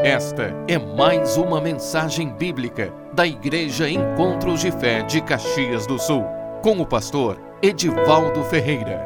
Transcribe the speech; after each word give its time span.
Esta 0.00 0.44
é 0.68 0.78
mais 0.78 1.36
uma 1.36 1.60
mensagem 1.60 2.32
bíblica 2.32 2.92
da 3.12 3.26
Igreja 3.26 3.90
Encontros 3.90 4.60
de 4.60 4.70
Fé 4.70 5.02
de 5.02 5.20
Caxias 5.20 5.88
do 5.88 5.98
Sul, 5.98 6.22
com 6.62 6.80
o 6.80 6.86
pastor 6.86 7.36
Edivaldo 7.60 8.44
Ferreira. 8.44 9.04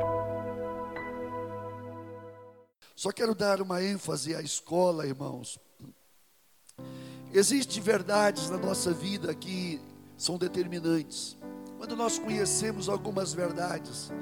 Só 2.94 3.10
quero 3.10 3.34
dar 3.34 3.62
uma 3.62 3.82
ênfase 3.82 4.34
à 4.34 4.42
escola, 4.42 5.06
irmãos. 5.06 5.58
Existem 7.32 7.82
verdades 7.82 8.50
na 8.50 8.58
nossa 8.58 8.92
vida 8.92 9.34
que 9.34 9.80
são 10.18 10.36
determinantes. 10.36 11.38
Quando 11.78 11.96
nós 11.96 12.18
conhecemos 12.18 12.90
algumas 12.90 13.32
verdades, 13.32 14.12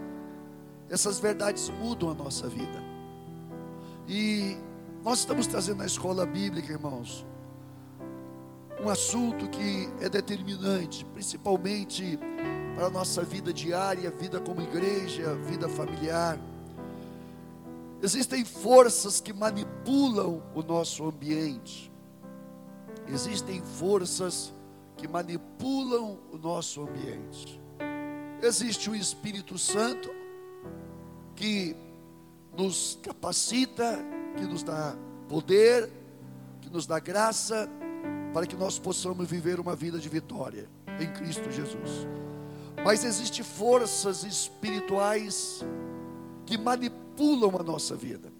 essas 0.89 1.19
verdades 1.19 1.69
mudam 1.69 2.13
a 2.13 2.15
nossa 2.15 2.49
vida. 2.49 2.81
E 4.07 4.57
nós 5.03 5.21
estamos 5.21 5.47
trazendo 5.47 5.79
na 5.79 5.87
escola 5.87 6.27
bíblica, 6.27 6.73
irmãos, 6.73 7.25
um 8.83 8.89
assunto 8.89 9.49
que 9.49 9.89
é 10.01 10.09
determinante, 10.09 11.05
principalmente 11.07 12.19
para 12.75 12.87
a 12.87 12.91
nossa 12.91 13.23
vida 13.23 13.53
diária, 13.53 14.11
vida 14.11 14.41
como 14.41 14.61
igreja, 14.61 15.35
vida 15.37 15.69
familiar. 15.69 16.39
Existem 18.03 18.45
forças 18.45 19.21
que 19.21 19.33
manipulam 19.33 20.43
o 20.55 20.63
nosso 20.63 21.05
ambiente. 21.07 21.91
Existem 23.09 23.63
forças 23.63 24.53
que 24.97 25.09
manipulam 25.09 26.19
o 26.31 26.37
nosso 26.37 26.83
ambiente. 26.83 27.61
Existe 28.43 28.91
o 28.91 28.95
Espírito 28.95 29.59
Santo 29.59 30.11
que 31.35 31.75
nos 32.57 32.99
capacita, 33.03 33.99
que 34.41 34.47
nos 34.47 34.63
dá 34.63 34.97
poder, 35.29 35.91
que 36.63 36.71
nos 36.71 36.87
dá 36.87 36.99
graça, 36.99 37.69
para 38.33 38.47
que 38.47 38.57
nós 38.57 38.79
possamos 38.79 39.29
viver 39.29 39.61
uma 39.61 39.77
vida 39.77 39.99
de 39.99 40.09
vitória 40.09 40.69
em 40.99 41.13
Cristo 41.13 41.51
Jesus. 41.51 42.07
Mas 42.83 43.05
existem 43.05 43.45
forças 43.45 44.25
espirituais 44.25 45.63
que 46.47 46.57
manipulam 46.57 47.55
a 47.61 47.63
nossa 47.63 47.95
vida, 47.95 48.33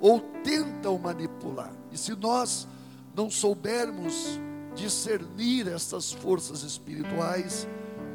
ou 0.00 0.20
tentam 0.44 0.96
manipular. 0.96 1.72
E 1.90 1.98
se 1.98 2.14
nós 2.14 2.68
não 3.14 3.28
soubermos 3.28 4.38
discernir 4.76 5.66
essas 5.66 6.12
forças 6.12 6.62
espirituais, 6.62 7.66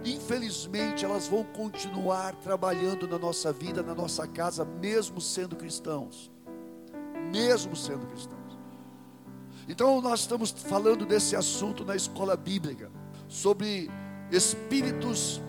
infelizmente 0.05 1.03
elas 1.03 1.27
vão 1.27 1.43
continuar 1.43 2.35
trabalhando 2.35 3.05
na 3.05 3.19
nossa 3.19 3.51
vida, 3.51 3.83
na 3.83 3.93
nossa 3.93 4.25
casa, 4.25 4.63
mesmo 4.63 5.19
sendo 5.19 5.57
cristãos. 5.57 6.32
Mesmo 7.31 7.75
sendo 7.75 8.05
cristãos. 8.07 8.57
Então 9.67 10.01
nós 10.01 10.21
estamos 10.21 10.51
falando 10.51 11.05
desse 11.05 11.35
assunto 11.35 11.85
na 11.85 11.95
escola 11.95 12.35
bíblica, 12.35 12.91
sobre 13.27 13.89
espíritos 14.31 15.41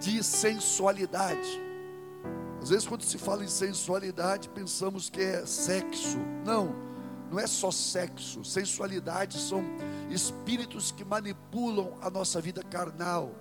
de 0.00 0.22
sensualidade. 0.22 1.60
Às 2.62 2.70
vezes 2.70 2.86
quando 2.86 3.02
se 3.02 3.18
fala 3.18 3.44
em 3.44 3.48
sensualidade, 3.48 4.48
pensamos 4.48 5.10
que 5.10 5.20
é 5.20 5.44
sexo. 5.46 6.18
Não, 6.44 6.74
não 7.30 7.38
é 7.38 7.46
só 7.46 7.70
sexo. 7.70 8.44
Sensualidade 8.44 9.38
são 9.38 9.62
espíritos 10.10 10.90
que 10.90 11.04
manipulam 11.04 11.94
a 12.00 12.10
nossa 12.10 12.40
vida 12.40 12.62
carnal 12.62 13.34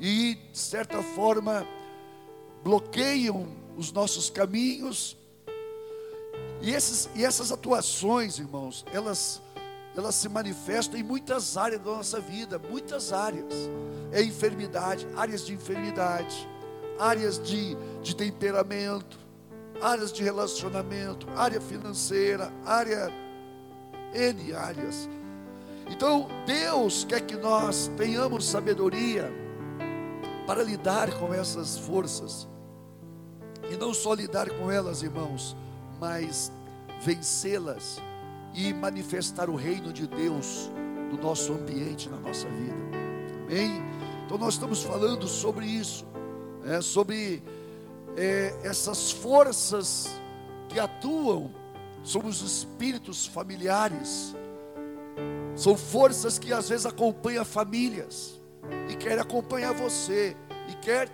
e, 0.00 0.34
de 0.50 0.58
certa 0.58 1.00
forma, 1.00 1.66
bloqueiam 2.64 3.46
os 3.76 3.92
nossos 3.92 4.28
caminhos. 4.30 5.16
E, 6.62 6.70
esses, 6.70 7.10
e 7.16 7.24
essas 7.24 7.50
atuações, 7.50 8.38
irmãos, 8.38 8.84
elas, 8.92 9.42
elas 9.96 10.14
se 10.14 10.28
manifestam 10.28 10.98
em 10.98 11.02
muitas 11.02 11.56
áreas 11.56 11.82
da 11.82 11.90
nossa 11.90 12.20
vida, 12.20 12.56
muitas 12.58 13.12
áreas. 13.12 13.52
É 14.12 14.22
enfermidade, 14.22 15.06
áreas 15.16 15.44
de 15.44 15.54
enfermidade, 15.54 16.48
áreas 17.00 17.42
de, 17.42 17.76
de 18.00 18.14
temperamento, 18.14 19.18
áreas 19.82 20.12
de 20.12 20.22
relacionamento, 20.22 21.26
área 21.34 21.60
financeira, 21.60 22.52
área 22.64 23.12
N 24.14 24.54
áreas. 24.54 25.08
Então, 25.90 26.28
Deus 26.46 27.04
quer 27.04 27.22
que 27.22 27.36
nós 27.36 27.90
tenhamos 27.96 28.48
sabedoria 28.48 29.32
para 30.46 30.62
lidar 30.62 31.12
com 31.18 31.34
essas 31.34 31.76
forças. 31.76 32.48
E 33.68 33.76
não 33.76 33.92
só 33.92 34.14
lidar 34.14 34.48
com 34.50 34.70
elas, 34.70 35.02
irmãos, 35.02 35.56
mas 36.02 36.50
vencê-las 37.00 38.02
e 38.52 38.74
manifestar 38.74 39.48
o 39.48 39.54
reino 39.54 39.92
de 39.92 40.08
Deus 40.08 40.68
no 41.12 41.16
nosso 41.16 41.52
ambiente, 41.52 42.08
na 42.08 42.16
nossa 42.16 42.48
vida. 42.48 42.74
Amém? 43.46 43.80
Então 44.26 44.36
nós 44.36 44.54
estamos 44.54 44.82
falando 44.82 45.28
sobre 45.28 45.64
isso, 45.64 46.04
é, 46.64 46.80
sobre 46.80 47.40
é, 48.16 48.52
essas 48.64 49.12
forças 49.12 50.08
que 50.68 50.80
atuam 50.80 51.52
sobre 52.02 52.28
os 52.28 52.42
espíritos 52.42 53.24
familiares. 53.24 54.34
São 55.54 55.76
forças 55.76 56.36
que 56.36 56.52
às 56.52 56.68
vezes 56.68 56.84
acompanham 56.84 57.44
famílias 57.44 58.40
e 58.90 58.96
quer 58.96 59.20
acompanhar 59.20 59.72
você 59.72 60.36
e 60.68 60.74
quer 60.84 61.08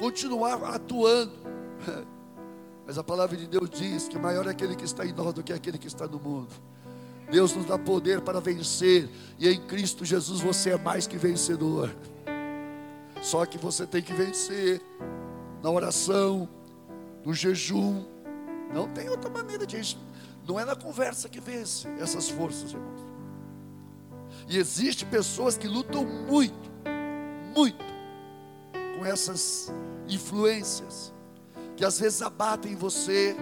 continuar 0.00 0.64
atuando. 0.64 1.32
Mas 2.86 2.96
a 2.98 3.04
palavra 3.04 3.36
de 3.36 3.46
Deus 3.46 3.68
diz 3.68 4.08
que 4.08 4.18
maior 4.18 4.46
é 4.46 4.50
aquele 4.50 4.76
que 4.76 4.84
está 4.84 5.04
em 5.04 5.12
nós 5.12 5.34
do 5.34 5.42
que 5.42 5.52
aquele 5.52 5.76
que 5.76 5.88
está 5.88 6.06
no 6.06 6.20
mundo. 6.20 6.54
Deus 7.30 7.52
nos 7.54 7.66
dá 7.66 7.76
poder 7.76 8.20
para 8.20 8.40
vencer, 8.40 9.08
e 9.38 9.48
em 9.48 9.60
Cristo 9.66 10.04
Jesus 10.04 10.40
você 10.40 10.70
é 10.70 10.78
mais 10.78 11.06
que 11.06 11.18
vencedor. 11.18 11.90
Só 13.20 13.44
que 13.44 13.58
você 13.58 13.84
tem 13.84 14.00
que 14.00 14.12
vencer 14.12 14.80
na 15.62 15.70
oração, 15.70 16.48
no 17.24 17.34
jejum. 17.34 18.04
Não 18.72 18.88
tem 18.88 19.08
outra 19.08 19.28
maneira 19.28 19.66
de. 19.66 19.98
Não 20.46 20.60
é 20.60 20.64
na 20.64 20.76
conversa 20.76 21.28
que 21.28 21.40
vence 21.40 21.88
essas 21.98 22.28
forças, 22.28 22.70
irmãos. 22.70 23.00
E 24.48 24.58
existem 24.58 25.08
pessoas 25.08 25.58
que 25.58 25.66
lutam 25.66 26.04
muito 26.04 26.76
muito 27.56 27.82
com 28.98 29.06
essas 29.06 29.72
influências 30.06 31.15
que 31.76 31.84
às 31.84 31.98
vezes 31.98 32.22
abatem 32.22 32.74
você, 32.74 33.36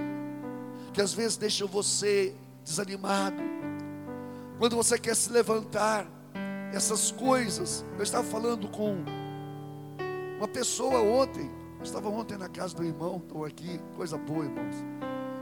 que 0.93 1.01
às 1.01 1.13
vezes 1.13 1.37
deixam 1.37 1.69
você 1.69 2.35
desanimado. 2.65 3.37
Quando 4.59 4.77
você 4.77 4.99
quer 4.99 5.15
se 5.15 5.31
levantar, 5.31 6.07
essas 6.75 7.13
coisas. 7.13 7.85
Eu 7.97 8.03
estava 8.03 8.25
falando 8.25 8.69
com 8.69 8.97
uma 10.37 10.49
pessoa 10.49 11.01
ontem, 11.01 11.51
eu 11.79 11.85
estava 11.85 12.09
ontem 12.09 12.37
na 12.37 12.49
casa 12.49 12.75
do 12.75 12.85
irmão, 12.85 13.19
estou 13.19 13.45
aqui, 13.45 13.81
coisa 13.97 14.19
boa, 14.19 14.45
irmãos. 14.45 14.75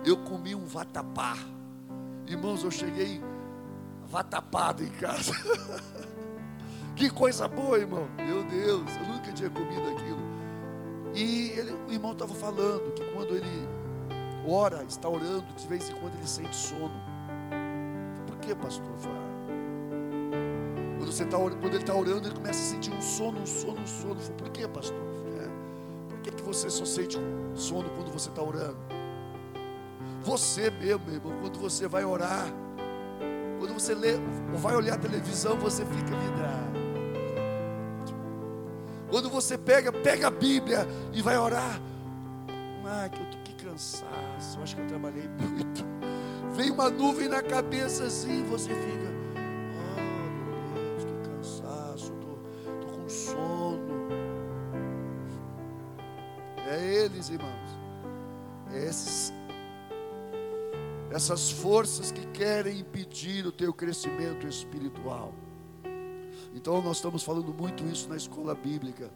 Eu 0.05 0.19
comi 0.25 0.55
um 0.55 0.67
vatapá. 0.67 1.37
Irmãos, 2.27 2.63
eu 2.63 2.71
cheguei 2.71 3.21
vatapado 4.07 4.85
em 4.85 4.91
casa. 4.91 5.33
Que 6.95 7.09
coisa 7.09 7.49
boa, 7.49 7.79
irmão. 7.79 8.07
Meu 8.19 8.45
Deus, 8.45 8.85
eu 9.01 9.07
nunca 9.07 9.33
tinha 9.33 9.49
comido 9.49 9.89
aquilo. 9.89 10.21
E 11.15 11.51
ele, 11.51 11.73
o 11.89 11.93
irmão 11.93 12.13
estava 12.13 12.35
falando 12.35 12.93
que 12.95 13.05
quando 13.13 13.37
ele 13.37 13.69
ora, 14.47 14.83
está 14.85 15.09
orando, 15.09 15.45
de 15.57 15.67
vez 15.67 15.91
em 15.91 15.95
quando 15.95 16.15
ele 16.15 16.27
sente 16.27 16.55
sono. 16.55 16.93
Por 18.27 18.37
que, 18.39 18.55
pastor? 18.55 18.87
Quando, 20.99 21.13
você 21.13 21.25
tá, 21.25 21.37
quando 21.37 21.67
ele 21.67 21.77
está 21.77 21.95
orando, 21.95 22.29
ele 22.29 22.35
começa 22.35 22.61
a 22.61 22.65
sentir 22.75 22.93
um 22.93 23.01
sono, 23.01 23.41
um 23.41 23.47
sono, 23.47 23.81
um 23.81 23.87
sono. 23.87 24.17
Por 24.37 24.49
que, 24.51 24.67
pastor? 24.69 24.97
É. 25.41 26.09
Por 26.09 26.21
que, 26.21 26.31
que 26.31 26.43
você 26.43 26.71
só 26.71 26.85
sente 26.85 27.19
sono 27.55 27.91
quando 27.91 28.11
você 28.11 28.29
está 28.29 28.43
orando? 28.43 28.79
Você 30.23 30.71
mesmo, 30.71 31.11
irmão, 31.11 31.37
quando 31.41 31.59
você 31.59 31.89
vai 31.89 32.05
orar, 32.05 32.47
quando 33.59 33.75
você 33.75 33.95
lê 33.95 34.17
vai 34.55 34.75
olhar 34.77 34.95
a 34.95 34.99
televisão, 34.99 35.57
você 35.57 35.85
fica 35.85 36.17
vidrado. 36.17 36.72
Quando 39.13 39.29
você 39.29 39.59
pega, 39.59 39.93
pega 39.93 40.29
a 40.29 40.31
Bíblia 40.31 40.89
e 41.13 41.21
vai 41.21 41.37
orar. 41.37 41.79
Ah, 42.83 43.11
que 43.11 43.21
eu 43.21 43.27
que 43.45 43.53
cansaço, 43.63 44.59
acho 44.63 44.75
que 44.75 44.81
eu 44.81 44.87
trabalhei 44.87 45.29
muito. 45.29 45.85
Vem 46.57 46.71
uma 46.71 46.89
nuvem 46.89 47.29
na 47.29 47.43
cabeça 47.43 48.05
assim, 48.05 48.43
você 48.45 48.71
fica, 48.71 49.13
oh 49.37 50.01
meu 50.31 50.83
Deus, 50.83 51.05
que 51.05 51.29
cansaço, 51.29 52.13
tô, 52.23 52.87
tô 52.87 52.97
com 52.97 53.09
sono. 53.11 54.09
É 56.67 57.05
eles, 57.05 57.29
irmãos. 57.29 57.79
É 58.73 58.89
esses, 58.89 59.31
essas 61.11 61.51
forças 61.51 62.11
que 62.11 62.27
querem 62.29 62.81
impedir 62.81 63.47
o 63.47 63.53
teu 63.53 63.75
crescimento 63.75 64.47
espiritual. 64.47 65.35
Então 66.55 66.83
nós 66.83 66.97
estamos 66.97 67.23
falando 67.23 67.53
muito 67.53 67.85
isso 67.85 68.09
na 68.09 68.17
escola 68.17 68.55
bíblica. 68.55 69.11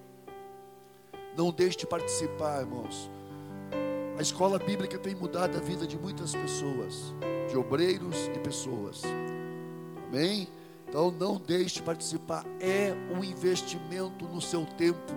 Não 1.37 1.53
deixe 1.53 1.79
de 1.79 1.87
participar, 1.87 2.61
irmãos. 2.61 3.11
A 4.19 4.23
escola 4.23 4.59
bíblica 4.59 4.99
tem 4.99 5.15
mudado 5.15 5.57
a 5.57 5.61
vida 5.61 5.87
de 5.87 5.99
muitas 5.99 6.35
pessoas. 6.35 7.15
de 7.49 7.57
obreiros 7.57 8.17
e 8.35 8.39
pessoas. 8.41 9.03
Amém? 10.09 10.49
Então 10.89 11.11
não 11.11 11.37
deixe 11.37 11.77
de 11.77 11.83
participar. 11.83 12.45
É 12.61 12.95
um 13.15 13.23
investimento 13.23 14.25
no 14.27 14.41
seu 14.41 14.65
tempo. 14.65 15.13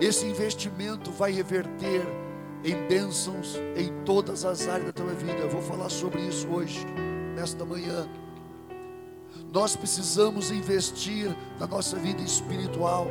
Esse 0.00 0.26
investimento 0.26 1.10
vai 1.12 1.30
reverter 1.30 2.02
em 2.64 2.74
bênçãos 2.88 3.56
em 3.76 4.04
todas 4.04 4.44
as 4.44 4.66
áreas 4.66 4.86
da 4.86 4.92
tua 4.92 5.12
vida. 5.12 5.38
Eu 5.38 5.50
vou 5.50 5.62
falar 5.62 5.90
sobre 5.90 6.22
isso 6.22 6.48
hoje, 6.48 6.84
nesta 7.36 7.64
manhã. 7.64 8.08
Nós 9.54 9.76
precisamos 9.76 10.50
investir 10.50 11.32
na 11.60 11.66
nossa 11.68 11.96
vida 11.96 12.20
espiritual. 12.20 13.06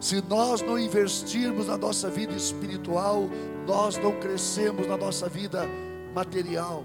Se 0.00 0.20
nós 0.28 0.62
não 0.62 0.76
investirmos 0.76 1.68
na 1.68 1.78
nossa 1.78 2.10
vida 2.10 2.32
espiritual, 2.34 3.30
nós 3.68 3.96
não 3.98 4.18
crescemos 4.18 4.84
na 4.88 4.96
nossa 4.96 5.28
vida 5.28 5.64
material. 6.12 6.84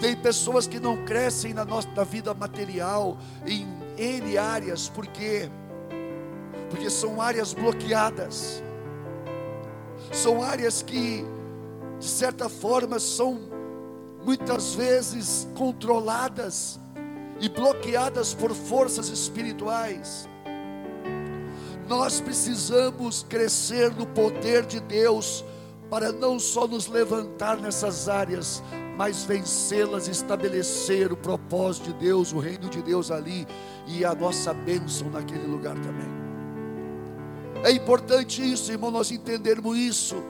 Tem 0.00 0.16
pessoas 0.16 0.66
que 0.66 0.80
não 0.80 1.04
crescem 1.04 1.54
na 1.54 1.64
nossa 1.64 1.88
na 1.94 2.02
vida 2.02 2.34
material 2.34 3.16
em 3.46 3.64
N 3.96 4.36
áreas, 4.36 4.88
por 4.88 5.06
quê? 5.06 5.48
Porque 6.68 6.90
são 6.90 7.22
áreas 7.22 7.54
bloqueadas, 7.54 8.60
são 10.12 10.42
áreas 10.42 10.82
que, 10.82 11.24
de 12.00 12.06
certa 12.08 12.48
forma, 12.48 12.98
são 12.98 13.59
muitas 14.24 14.74
vezes 14.74 15.48
controladas 15.54 16.78
e 17.40 17.48
bloqueadas 17.48 18.34
por 18.34 18.54
forças 18.54 19.08
espirituais. 19.08 20.28
Nós 21.88 22.20
precisamos 22.20 23.24
crescer 23.28 23.90
no 23.92 24.06
poder 24.06 24.64
de 24.64 24.78
Deus 24.80 25.44
para 25.88 26.12
não 26.12 26.38
só 26.38 26.66
nos 26.66 26.86
levantar 26.86 27.56
nessas 27.56 28.08
áreas, 28.08 28.62
mas 28.96 29.24
vencê-las, 29.24 30.06
estabelecer 30.06 31.12
o 31.12 31.16
propósito 31.16 31.92
de 31.92 31.94
Deus, 31.94 32.32
o 32.32 32.38
reino 32.38 32.68
de 32.68 32.80
Deus 32.80 33.10
ali 33.10 33.46
e 33.88 34.04
a 34.04 34.14
nossa 34.14 34.54
bênção 34.54 35.10
naquele 35.10 35.46
lugar 35.46 35.74
também. 35.76 36.08
É 37.64 37.72
importante 37.72 38.40
isso, 38.40 38.70
irmão, 38.70 38.90
nós 38.90 39.10
entendermos 39.10 39.76
isso. 39.76 40.22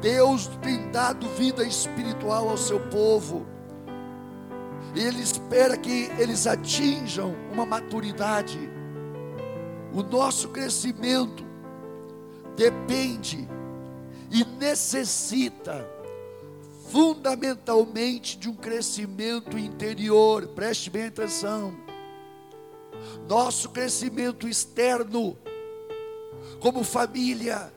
Deus 0.00 0.46
tem 0.62 0.90
dado 0.90 1.28
vida 1.30 1.64
espiritual 1.64 2.48
ao 2.48 2.56
seu 2.56 2.80
povo. 2.88 3.46
E 4.94 5.00
Ele 5.00 5.20
espera 5.20 5.76
que 5.76 6.10
eles 6.18 6.46
atinjam 6.46 7.34
uma 7.52 7.66
maturidade. 7.66 8.58
O 9.92 10.02
nosso 10.02 10.48
crescimento 10.48 11.44
depende 12.56 13.48
e 14.30 14.44
necessita 14.58 15.86
fundamentalmente 16.90 18.38
de 18.38 18.48
um 18.48 18.54
crescimento 18.54 19.58
interior. 19.58 20.46
Preste 20.48 20.90
bem 20.90 21.06
atenção. 21.06 21.74
Nosso 23.28 23.70
crescimento 23.70 24.48
externo, 24.48 25.36
como 26.60 26.82
família, 26.82 27.72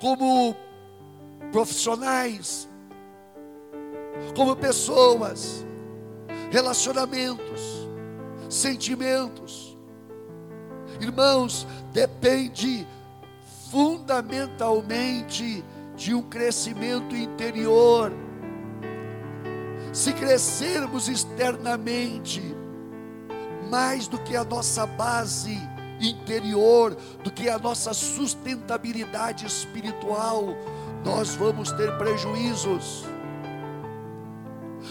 como 0.00 0.56
profissionais, 1.52 2.68
como 4.36 4.54
pessoas, 4.56 5.64
relacionamentos, 6.50 7.88
sentimentos. 8.48 9.76
Irmãos, 11.00 11.66
depende 11.92 12.86
fundamentalmente 13.70 15.64
de 15.96 16.14
um 16.14 16.22
crescimento 16.22 17.14
interior. 17.14 18.12
Se 19.92 20.12
crescermos 20.12 21.08
externamente, 21.08 22.42
mais 23.70 24.08
do 24.08 24.18
que 24.18 24.36
a 24.36 24.44
nossa 24.44 24.86
base 24.86 25.56
interior, 26.00 26.96
do 27.22 27.30
que 27.30 27.48
a 27.48 27.58
nossa 27.58 27.92
sustentabilidade 27.92 29.46
espiritual, 29.46 30.56
nós 31.04 31.34
vamos 31.34 31.72
ter 31.72 31.96
prejuízos. 31.98 33.04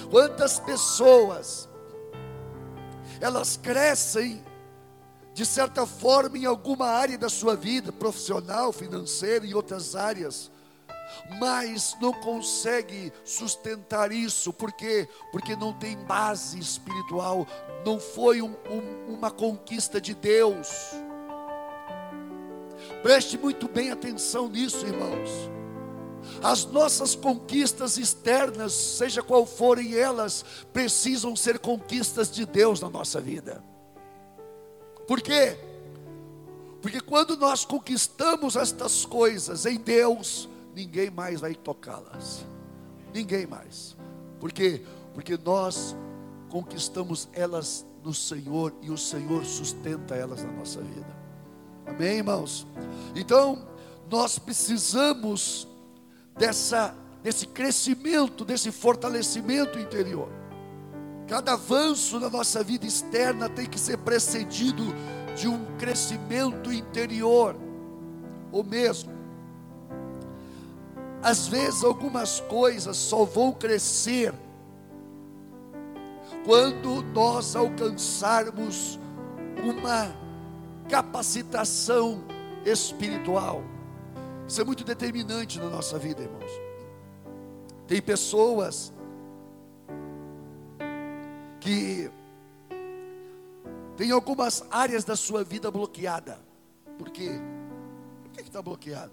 Quantas 0.09 0.59
pessoas 0.59 1.69
elas 3.21 3.57
crescem 3.57 4.43
de 5.33 5.45
certa 5.45 5.85
forma 5.85 6.37
em 6.37 6.45
alguma 6.45 6.87
área 6.87 7.17
da 7.17 7.29
sua 7.29 7.55
vida, 7.55 7.91
profissional, 7.91 8.73
financeira 8.73 9.45
e 9.45 9.53
outras 9.53 9.95
áreas, 9.95 10.51
mas 11.39 11.95
não 12.01 12.13
consegue 12.13 13.11
sustentar 13.23 14.11
isso, 14.11 14.51
por 14.51 14.71
quê? 14.71 15.07
Porque 15.31 15.55
não 15.55 15.73
tem 15.73 15.97
base 16.05 16.59
espiritual, 16.59 17.47
não 17.85 17.99
foi 17.99 18.41
um, 18.41 18.55
um, 18.69 19.13
uma 19.13 19.31
conquista 19.31 20.01
de 20.01 20.13
Deus. 20.13 20.69
Preste 23.01 23.37
muito 23.37 23.67
bem 23.67 23.91
atenção 23.91 24.49
nisso, 24.49 24.85
irmãos. 24.85 25.58
As 26.41 26.65
nossas 26.65 27.15
conquistas 27.15 27.97
externas, 27.97 28.73
seja 28.73 29.21
qual 29.21 29.45
forem 29.45 29.95
elas, 29.95 30.45
precisam 30.71 31.35
ser 31.35 31.59
conquistas 31.59 32.31
de 32.31 32.45
Deus 32.45 32.79
na 32.79 32.89
nossa 32.89 33.19
vida. 33.19 33.63
Por 35.07 35.21
quê? 35.21 35.57
Porque 36.81 37.01
quando 37.01 37.35
nós 37.35 37.65
conquistamos 37.65 38.55
estas 38.55 39.05
coisas 39.05 39.65
em 39.65 39.77
Deus, 39.77 40.47
ninguém 40.73 41.09
mais 41.09 41.41
vai 41.41 41.55
tocá-las. 41.55 42.45
Ninguém 43.13 43.45
mais. 43.45 43.97
Por 44.39 44.51
quê? 44.51 44.83
Porque 45.13 45.37
nós 45.37 45.95
conquistamos 46.49 47.27
elas 47.33 47.85
no 48.03 48.13
Senhor 48.13 48.73
e 48.81 48.89
o 48.89 48.97
Senhor 48.97 49.43
sustenta 49.45 50.15
elas 50.15 50.43
na 50.43 50.51
nossa 50.51 50.81
vida. 50.81 51.19
Amém, 51.85 52.17
irmãos? 52.17 52.65
Então, 53.15 53.67
nós 54.09 54.39
precisamos 54.39 55.67
dessa 56.39 56.95
desse 57.21 57.45
crescimento, 57.45 58.45
desse 58.45 58.71
fortalecimento 58.71 59.77
interior. 59.77 60.29
Cada 61.27 61.53
avanço 61.53 62.17
na 62.17 62.29
nossa 62.29 62.63
vida 62.63 62.85
externa 62.85 63.49
tem 63.49 63.65
que 63.65 63.77
ser 63.77 63.97
precedido 63.97 64.95
de 65.35 65.49
um 65.49 65.65
crescimento 65.77 66.71
interior, 66.71 67.57
ou 68.51 68.63
mesmo 68.63 69.19
às 71.21 71.47
vezes 71.47 71.83
algumas 71.83 72.39
coisas 72.39 72.95
só 72.95 73.25
vão 73.25 73.51
crescer 73.51 74.33
quando 76.45 77.01
nós 77.13 77.55
alcançarmos 77.55 78.97
uma 79.61 80.15
capacitação 80.87 82.23
espiritual. 82.65 83.61
Isso 84.49 84.59
é 84.59 84.63
muito 84.63 84.83
determinante 84.83 85.59
na 85.59 85.69
nossa 85.69 85.99
vida, 85.99 86.23
irmãos. 86.23 86.51
Tem 87.85 88.01
pessoas 88.01 88.91
que 91.59 92.09
tem 93.95 94.09
algumas 94.09 94.65
áreas 94.71 95.03
da 95.03 95.15
sua 95.15 95.43
vida 95.43 95.69
bloqueada. 95.69 96.39
Por 96.97 97.11
quê? 97.11 97.29
Por 98.23 98.31
que 98.31 98.41
está 98.41 98.59
bloqueado? 98.59 99.11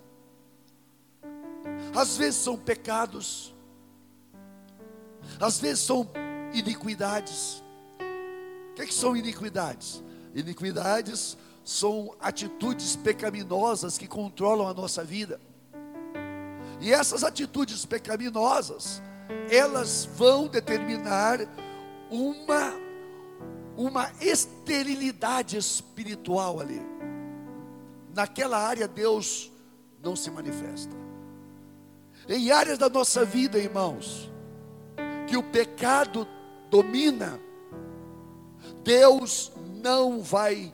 Às 1.95 2.17
vezes 2.17 2.37
são 2.37 2.57
pecados, 2.57 3.55
às 5.39 5.61
vezes 5.61 5.81
são 5.81 6.09
iniquidades. 6.55 7.63
O 8.71 8.75
que, 8.75 8.81
é 8.83 8.87
que 8.87 8.95
são 8.95 9.15
iniquidades? 9.15 10.03
Iniquidades 10.35 11.37
são 11.67 12.15
atitudes 12.21 12.95
pecaminosas 12.95 13.99
que 13.99 14.07
controlam 14.07 14.69
a 14.69 14.73
nossa 14.73 15.03
vida. 15.03 15.41
E 16.81 16.93
essas 16.93 17.25
atitudes 17.25 17.85
pecaminosas, 17.85 19.03
elas 19.51 20.09
vão 20.15 20.47
determinar 20.47 21.41
uma 22.09 22.73
uma 23.77 24.11
esterilidade 24.21 25.59
espiritual 25.59 26.61
ali. 26.61 26.81
Naquela 28.15 28.59
área 28.59 28.89
Deus 28.89 29.53
não 30.03 30.15
se 30.15 30.31
manifesta. 30.31 30.97
Em 32.29 32.51
áreas 32.53 32.79
da 32.79 32.89
nossa 32.89 33.25
vida, 33.25 33.59
irmãos, 33.59 34.31
que 35.27 35.37
o 35.37 35.43
pecado 35.43 36.27
domina, 36.71 37.39
Deus 38.83 39.53
não 39.83 40.23
vai 40.23 40.73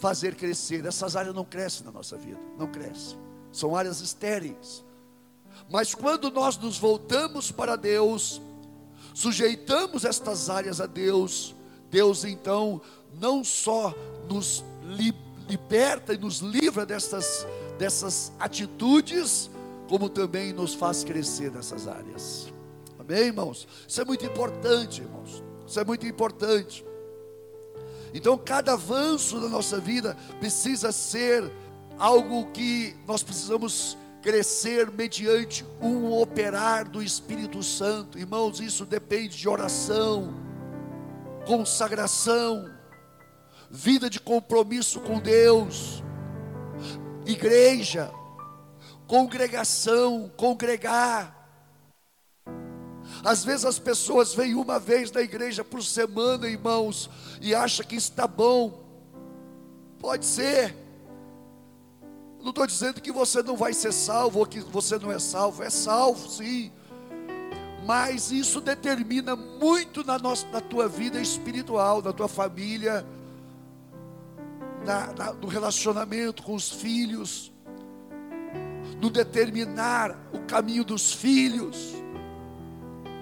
fazer 0.00 0.34
crescer. 0.34 0.84
Essas 0.84 1.14
áreas 1.14 1.34
não 1.34 1.44
crescem 1.44 1.84
na 1.84 1.92
nossa 1.92 2.16
vida, 2.16 2.40
não 2.58 2.66
crescem. 2.66 3.18
São 3.52 3.76
áreas 3.76 4.00
estéreis. 4.00 4.84
Mas 5.70 5.94
quando 5.94 6.30
nós 6.30 6.56
nos 6.56 6.78
voltamos 6.78 7.52
para 7.52 7.76
Deus, 7.76 8.40
sujeitamos 9.14 10.04
estas 10.04 10.48
áreas 10.48 10.80
a 10.80 10.86
Deus, 10.86 11.54
Deus 11.90 12.24
então 12.24 12.80
não 13.20 13.44
só 13.44 13.94
nos 14.28 14.64
liberta 15.48 16.14
e 16.14 16.18
nos 16.18 16.38
livra 16.38 16.86
dessas, 16.86 17.46
dessas 17.78 18.32
atitudes, 18.38 19.50
como 19.88 20.08
também 20.08 20.52
nos 20.52 20.74
faz 20.74 21.04
crescer 21.04 21.50
nessas 21.50 21.86
áreas. 21.86 22.52
Amém, 22.98 23.26
irmãos? 23.26 23.66
Isso 23.86 24.00
é 24.00 24.04
muito 24.04 24.24
importante, 24.24 25.02
irmãos. 25.02 25.42
Isso 25.66 25.78
é 25.78 25.84
muito 25.84 26.06
importante. 26.06 26.84
Então, 28.12 28.36
cada 28.36 28.72
avanço 28.72 29.40
da 29.40 29.48
nossa 29.48 29.78
vida 29.78 30.16
precisa 30.38 30.92
ser 30.92 31.50
algo 31.98 32.50
que 32.52 32.96
nós 33.06 33.22
precisamos 33.22 33.96
crescer 34.22 34.90
mediante 34.90 35.64
um 35.80 36.12
operar 36.12 36.88
do 36.88 37.02
Espírito 37.02 37.62
Santo. 37.62 38.18
Irmãos, 38.18 38.60
isso 38.60 38.84
depende 38.84 39.36
de 39.36 39.48
oração, 39.48 40.34
consagração, 41.46 42.70
vida 43.70 44.10
de 44.10 44.20
compromisso 44.20 45.00
com 45.00 45.18
Deus, 45.18 46.02
igreja, 47.24 48.10
congregação, 49.06 50.30
congregar. 50.36 51.39
Às 53.22 53.44
vezes 53.44 53.64
as 53.64 53.78
pessoas 53.78 54.34
vêm 54.34 54.54
uma 54.54 54.78
vez 54.78 55.12
na 55.12 55.20
igreja 55.20 55.62
por 55.62 55.82
semana, 55.82 56.48
irmãos, 56.48 57.10
e 57.40 57.54
acham 57.54 57.84
que 57.84 57.96
está 57.96 58.26
bom. 58.26 58.82
Pode 59.98 60.24
ser. 60.24 60.74
Não 62.40 62.50
estou 62.50 62.66
dizendo 62.66 63.00
que 63.00 63.12
você 63.12 63.42
não 63.42 63.56
vai 63.56 63.74
ser 63.74 63.92
salvo 63.92 64.38
ou 64.38 64.46
que 64.46 64.60
você 64.60 64.98
não 64.98 65.12
é 65.12 65.18
salvo. 65.18 65.62
É 65.62 65.68
salvo, 65.68 66.28
sim. 66.28 66.72
Mas 67.84 68.30
isso 68.30 68.60
determina 68.60 69.36
muito 69.36 70.02
na, 70.04 70.18
nossa, 70.18 70.46
na 70.48 70.60
tua 70.60 70.88
vida 70.88 71.20
espiritual, 71.20 72.00
na 72.00 72.12
tua 72.12 72.28
família, 72.28 73.04
na, 74.84 75.12
na, 75.12 75.32
no 75.34 75.46
relacionamento 75.46 76.42
com 76.42 76.54
os 76.54 76.70
filhos, 76.70 77.52
no 79.00 79.10
determinar 79.10 80.18
o 80.32 80.40
caminho 80.40 80.84
dos 80.84 81.12
filhos. 81.12 81.99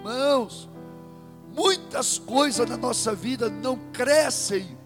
Irmãos, 0.08 0.66
muitas 1.54 2.18
coisas 2.18 2.66
na 2.66 2.78
nossa 2.78 3.14
vida 3.14 3.50
não 3.50 3.76
crescem 3.92 4.78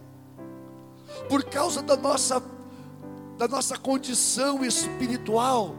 por 1.28 1.44
causa 1.44 1.80
da 1.80 1.96
nossa, 1.96 2.42
da 3.38 3.46
nossa 3.46 3.78
condição 3.78 4.64
espiritual, 4.64 5.76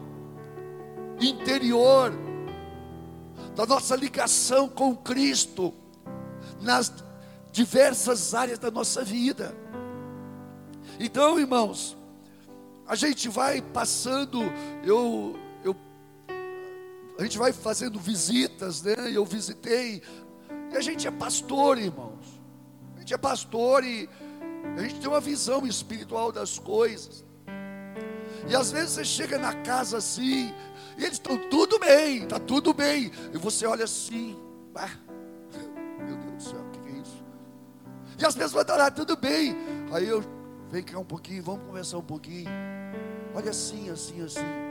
interior, 1.20 2.10
da 3.54 3.66
nossa 3.66 3.94
ligação 3.94 4.66
com 4.66 4.96
Cristo, 4.96 5.74
nas 6.62 6.90
diversas 7.52 8.32
áreas 8.32 8.58
da 8.58 8.70
nossa 8.70 9.04
vida. 9.04 9.54
Então, 10.98 11.38
irmãos, 11.38 11.98
a 12.86 12.94
gente 12.94 13.28
vai 13.28 13.60
passando, 13.60 14.40
eu, 14.84 15.36
a 17.18 17.22
gente 17.22 17.38
vai 17.38 17.52
fazendo 17.52 17.98
visitas, 17.98 18.82
né? 18.82 18.94
Eu 19.12 19.24
visitei, 19.24 20.02
e 20.72 20.76
a 20.76 20.80
gente 20.80 21.06
é 21.06 21.10
pastor, 21.10 21.78
irmãos. 21.78 22.40
A 22.96 23.00
gente 23.00 23.14
é 23.14 23.18
pastor 23.18 23.84
e 23.84 24.08
a 24.76 24.82
gente 24.82 24.98
tem 24.98 25.08
uma 25.08 25.20
visão 25.20 25.66
espiritual 25.66 26.32
das 26.32 26.58
coisas. 26.58 27.24
E 28.48 28.54
às 28.54 28.72
vezes 28.72 28.92
você 28.92 29.04
chega 29.04 29.38
na 29.38 29.54
casa 29.54 29.98
assim, 29.98 30.52
e 30.98 31.04
eles 31.04 31.14
estão 31.14 31.38
tudo 31.48 31.78
bem, 31.78 32.24
está 32.24 32.38
tudo 32.38 32.74
bem. 32.74 33.10
E 33.32 33.38
você 33.38 33.66
olha 33.66 33.84
assim, 33.84 34.36
ah, 34.74 34.90
meu 36.04 36.16
Deus 36.16 36.32
do 36.34 36.42
céu, 36.42 36.60
o 36.60 36.70
que 36.70 36.88
é 36.88 36.92
isso? 37.00 37.24
E 38.18 38.24
as 38.24 38.34
pessoas 38.34 38.62
estão 38.62 38.76
lá, 38.76 38.90
tudo 38.90 39.16
bem. 39.16 39.56
Aí 39.92 40.08
eu, 40.08 40.22
vem 40.70 40.82
cá 40.82 40.98
um 40.98 41.04
pouquinho, 41.04 41.42
vamos 41.42 41.64
conversar 41.66 41.98
um 41.98 42.02
pouquinho. 42.02 42.50
Olha 43.34 43.50
assim, 43.50 43.90
assim, 43.90 44.22
assim. 44.22 44.63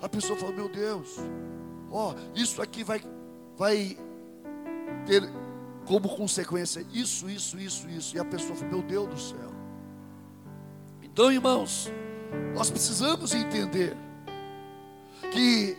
A 0.00 0.08
pessoa 0.08 0.38
fala, 0.38 0.52
meu 0.52 0.68
Deus, 0.68 1.16
ó, 1.90 2.14
isso 2.34 2.62
aqui 2.62 2.84
vai, 2.84 3.00
vai 3.56 3.96
ter 5.06 5.28
como 5.84 6.08
consequência 6.08 6.84
isso, 6.92 7.28
isso, 7.28 7.58
isso, 7.58 7.88
isso. 7.88 8.16
E 8.16 8.20
a 8.20 8.24
pessoa 8.24 8.54
fala, 8.54 8.70
meu 8.70 8.82
Deus 8.82 9.08
do 9.08 9.18
céu. 9.18 9.52
Então, 11.02 11.32
irmãos, 11.32 11.90
nós 12.54 12.70
precisamos 12.70 13.34
entender 13.34 13.96
que 15.32 15.76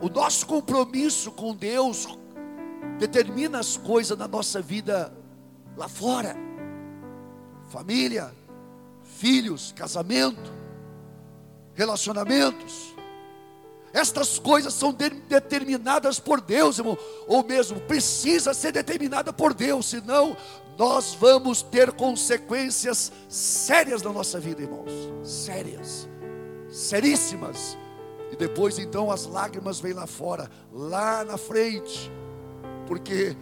o 0.00 0.08
nosso 0.08 0.46
compromisso 0.46 1.30
com 1.30 1.54
Deus 1.54 2.08
determina 2.98 3.60
as 3.60 3.76
coisas 3.76 4.18
na 4.18 4.26
nossa 4.26 4.60
vida 4.60 5.16
lá 5.76 5.88
fora. 5.88 6.34
Família, 7.68 8.34
filhos, 9.02 9.72
casamento, 9.72 10.52
relacionamentos. 11.74 12.94
Estas 13.92 14.38
coisas 14.38 14.72
são 14.72 14.92
de, 14.92 15.10
determinadas 15.10 16.18
por 16.18 16.40
Deus, 16.40 16.78
irmão, 16.78 16.96
ou 17.26 17.44
mesmo 17.44 17.80
precisa 17.80 18.54
ser 18.54 18.72
determinada 18.72 19.32
por 19.32 19.52
Deus, 19.52 19.86
senão 19.86 20.36
nós 20.78 21.14
vamos 21.14 21.60
ter 21.60 21.92
consequências 21.92 23.12
sérias 23.28 24.02
na 24.02 24.10
nossa 24.12 24.40
vida, 24.40 24.62
irmãos. 24.62 24.90
Sérias, 25.22 26.08
seríssimas. 26.70 27.76
E 28.30 28.36
depois 28.36 28.78
então 28.78 29.10
as 29.10 29.26
lágrimas 29.26 29.78
vêm 29.78 29.92
lá 29.92 30.06
fora, 30.06 30.50
lá 30.72 31.22
na 31.22 31.36
frente. 31.36 32.10
Porque 32.86 33.36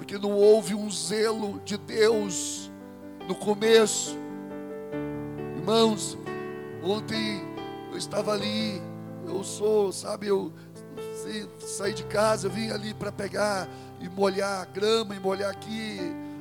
porque 0.00 0.16
não 0.16 0.32
houve 0.32 0.74
um 0.74 0.90
zelo 0.90 1.60
de 1.62 1.76
Deus 1.76 2.70
no 3.28 3.34
começo. 3.34 4.16
Irmãos, 5.58 6.16
ontem 6.82 7.42
eu 7.90 7.96
estava 7.96 8.32
ali, 8.32 8.80
eu 9.26 9.42
sou, 9.44 9.92
sabe, 9.92 10.28
eu 10.28 10.52
saí 11.60 11.92
de 11.92 12.04
casa, 12.04 12.46
eu 12.46 12.50
vim 12.50 12.70
ali 12.70 12.94
para 12.94 13.12
pegar 13.12 13.68
e 14.00 14.08
molhar 14.08 14.62
a 14.62 14.64
grama 14.64 15.14
e 15.14 15.20
molhar 15.20 15.50
aqui. 15.50 15.98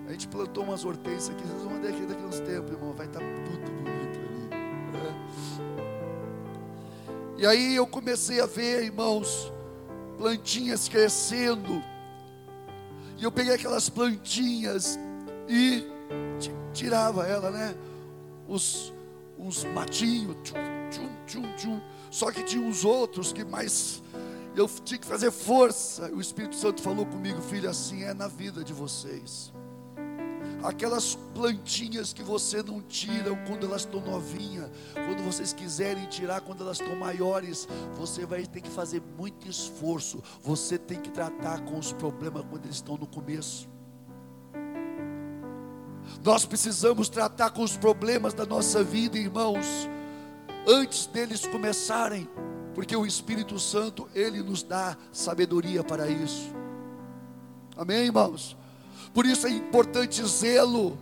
A 0.08 0.12
gente 0.12 0.28
plantou 0.28 0.64
umas 0.64 0.84
hortênsias 0.84 1.30
aqui, 1.30 1.44
vocês 1.44 1.64
vão 1.64 1.80
ver 1.82 1.90
aqui 1.90 2.06
daqui 2.06 2.24
uns 2.24 2.40
tempos, 2.40 2.72
irmão, 2.72 2.94
vai 2.94 3.06
estar 3.06 3.20
tá 3.20 3.26
tudo 3.46 3.72
bonito 3.72 4.20
ali. 4.20 4.50
Né? 4.94 5.16
E 7.38 7.46
aí 7.46 7.76
eu 7.76 7.86
comecei 7.86 8.42
a 8.42 8.46
ver, 8.46 8.84
irmãos, 8.86 9.52
plantinhas 10.18 10.90
crescendo. 10.90 11.84
E 13.18 13.24
eu 13.24 13.32
peguei 13.32 13.54
aquelas 13.54 13.90
plantinhas 13.90 14.98
e 15.48 15.86
tirava 16.74 17.28
ela, 17.28 17.52
né? 17.52 17.76
Os, 18.48 18.94
uns 19.38 19.64
matinhos, 19.66 20.36
tchum, 20.44 20.79
tchum, 20.90 21.10
tchum, 21.26 21.56
tchum. 21.56 21.82
Só 22.12 22.32
que 22.32 22.44
tinha 22.44 22.66
uns 22.66 22.84
outros 22.84 23.32
que 23.32 23.44
mais 23.44 24.02
eu 24.56 24.68
tinha 24.84 24.98
que 24.98 25.06
fazer 25.06 25.32
força. 25.32 26.12
O 26.14 26.20
Espírito 26.20 26.56
Santo 26.56 26.82
falou 26.82 27.06
comigo, 27.06 27.42
filho, 27.42 27.70
assim 27.70 28.04
é 28.04 28.14
na 28.14 28.28
vida 28.28 28.64
de 28.64 28.74
vocês. 28.74 29.54
Aquelas 30.62 31.16
plantinhas 31.34 32.12
que 32.12 32.22
você 32.22 32.62
não 32.62 32.82
tira 32.82 33.34
quando 33.48 33.66
elas 33.66 33.82
estão 33.82 34.02
novinhas, 34.02 34.70
quando 34.94 35.24
vocês 35.24 35.54
quiserem 35.54 36.06
tirar 36.08 36.42
quando 36.42 36.64
elas 36.64 36.82
estão 36.82 36.98
maiores, 36.98 37.66
você 37.96 38.26
vai 38.26 38.46
ter 38.46 38.60
que 38.60 38.70
fazer 38.70 39.02
muito 39.18 39.48
esforço. 39.48 40.22
Você 40.44 40.78
tem 40.78 41.00
que 41.00 41.12
tratar 41.12 41.62
com 41.62 41.80
os 41.80 41.94
problemas 41.94 42.44
quando 42.50 42.66
eles 42.66 42.76
estão 42.76 42.98
no 42.98 43.08
começo. 43.08 43.70
Nós 46.24 46.46
precisamos 46.46 47.08
tratar 47.08 47.52
com 47.52 47.64
os 47.64 47.78
problemas 47.78 48.34
da 48.34 48.46
nossa 48.46 48.84
vida, 48.84 49.18
irmãos, 49.18 49.66
antes 50.68 51.06
deles 51.06 51.46
começarem, 51.48 52.30
porque 52.74 52.96
o 52.96 53.06
Espírito 53.06 53.60
Santo, 53.60 54.08
ele 54.14 54.42
nos 54.42 54.64
dá 54.64 54.98
sabedoria 55.12 55.84
para 55.84 56.08
isso. 56.08 56.54
Amém, 57.76 58.06
irmãos? 58.06 58.58
Por 59.14 59.26
isso 59.26 59.48
é 59.48 59.50
importante 59.50 60.24
zelo, 60.26 60.98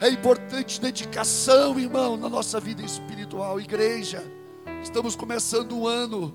é 0.00 0.08
importante 0.08 0.80
dedicação, 0.80 1.78
irmão, 1.78 2.16
na 2.16 2.28
nossa 2.28 2.58
vida 2.58 2.82
espiritual, 2.82 3.60
igreja. 3.60 4.24
Estamos 4.82 5.14
começando 5.14 5.76
o 5.76 5.86
ano. 5.86 6.34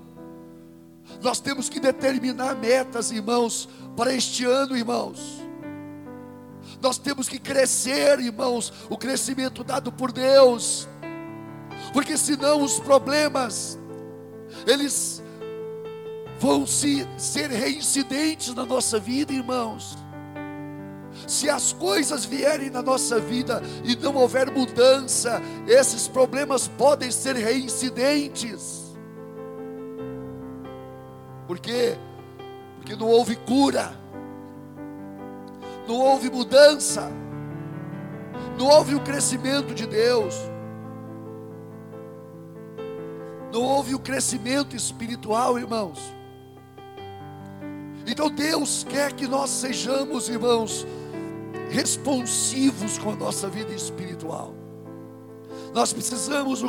Nós 1.20 1.40
temos 1.40 1.68
que 1.68 1.80
determinar 1.80 2.54
metas, 2.54 3.10
irmãos, 3.10 3.68
para 3.96 4.14
este 4.14 4.44
ano, 4.44 4.76
irmãos. 4.76 5.40
Nós 6.80 6.96
temos 6.98 7.28
que 7.28 7.38
crescer, 7.38 8.18
irmãos, 8.20 8.72
o 8.88 8.96
crescimento 8.96 9.62
dado 9.62 9.92
por 9.92 10.12
Deus. 10.12 10.88
Porque 11.92 12.16
senão 12.16 12.62
os 12.62 12.78
problemas 12.78 13.78
eles 14.66 15.22
vão 16.38 16.66
se, 16.66 17.06
ser 17.16 17.50
reincidentes 17.50 18.54
na 18.54 18.64
nossa 18.64 18.98
vida, 18.98 19.32
irmãos. 19.32 19.96
Se 21.26 21.50
as 21.50 21.72
coisas 21.72 22.24
vierem 22.24 22.70
na 22.70 22.82
nossa 22.82 23.20
vida 23.20 23.62
e 23.84 23.94
não 23.96 24.16
houver 24.16 24.50
mudança, 24.50 25.40
esses 25.66 26.08
problemas 26.08 26.66
podem 26.66 27.10
ser 27.10 27.36
reincidentes. 27.36 28.94
Por 31.46 31.58
quê? 31.58 31.96
Porque 32.78 32.96
não 32.96 33.08
houve 33.08 33.36
cura 33.36 34.00
não 35.90 35.98
houve 35.98 36.30
mudança, 36.30 37.10
não 38.56 38.66
houve 38.66 38.94
o 38.94 39.00
crescimento 39.00 39.74
de 39.74 39.86
Deus. 39.86 40.34
Não 43.52 43.62
houve 43.62 43.94
o 43.94 43.98
crescimento 43.98 44.76
espiritual, 44.76 45.58
irmãos. 45.58 45.98
Então 48.06 48.30
Deus 48.30 48.84
quer 48.88 49.12
que 49.12 49.26
nós 49.26 49.50
sejamos, 49.50 50.28
irmãos, 50.28 50.86
responsivos 51.70 52.98
com 52.98 53.10
a 53.10 53.16
nossa 53.16 53.48
vida 53.48 53.72
espiritual. 53.72 54.54
Nós 55.72 55.92
precisamos 55.92 56.62
o 56.62 56.68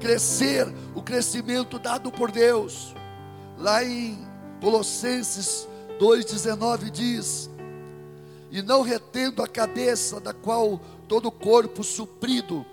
crescer, 0.00 0.66
o 0.94 1.02
crescimento 1.02 1.78
dado 1.78 2.10
por 2.10 2.30
Deus. 2.30 2.94
Lá 3.58 3.84
em 3.84 4.18
Colossenses 4.60 5.68
2,19 6.00 6.90
diz: 6.90 7.50
E 8.50 8.60
não 8.62 8.82
retendo 8.82 9.42
a 9.42 9.46
cabeça, 9.46 10.20
da 10.20 10.32
qual 10.32 10.80
todo 11.06 11.26
o 11.26 11.32
corpo 11.32 11.84
suprido 11.84 12.66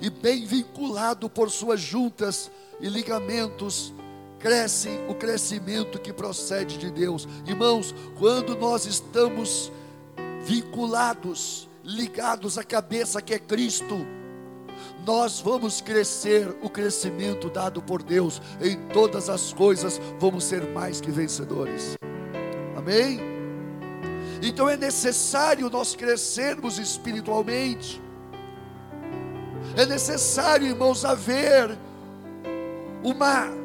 e 0.00 0.10
bem 0.10 0.44
vinculado 0.44 1.28
por 1.28 1.50
suas 1.50 1.80
juntas 1.80 2.50
e 2.80 2.88
ligamentos, 2.88 3.92
cresce 4.38 4.90
o 5.08 5.14
crescimento 5.14 5.98
que 5.98 6.12
procede 6.12 6.76
de 6.76 6.90
Deus. 6.90 7.26
Irmãos, 7.46 7.94
quando 8.18 8.56
nós 8.56 8.84
estamos 8.84 9.72
vinculados, 10.44 11.68
ligados 11.82 12.58
à 12.58 12.62
cabeça 12.62 13.22
que 13.22 13.34
é 13.34 13.38
Cristo, 13.38 14.06
nós 15.06 15.40
vamos 15.40 15.80
crescer 15.80 16.54
o 16.62 16.68
crescimento 16.68 17.48
dado 17.48 17.82
por 17.82 18.02
Deus, 18.02 18.40
em 18.60 18.76
todas 18.88 19.28
as 19.28 19.52
coisas 19.52 20.00
vamos 20.18 20.44
ser 20.44 20.66
mais 20.72 21.00
que 21.00 21.10
vencedores. 21.10 21.96
Amém? 22.76 23.20
Então 24.42 24.68
é 24.68 24.76
necessário 24.76 25.70
nós 25.70 25.96
crescermos 25.96 26.78
espiritualmente. 26.78 28.03
É 29.76 29.84
necessário, 29.84 30.68
irmãos, 30.68 31.04
haver 31.04 31.76
uma 33.02 33.64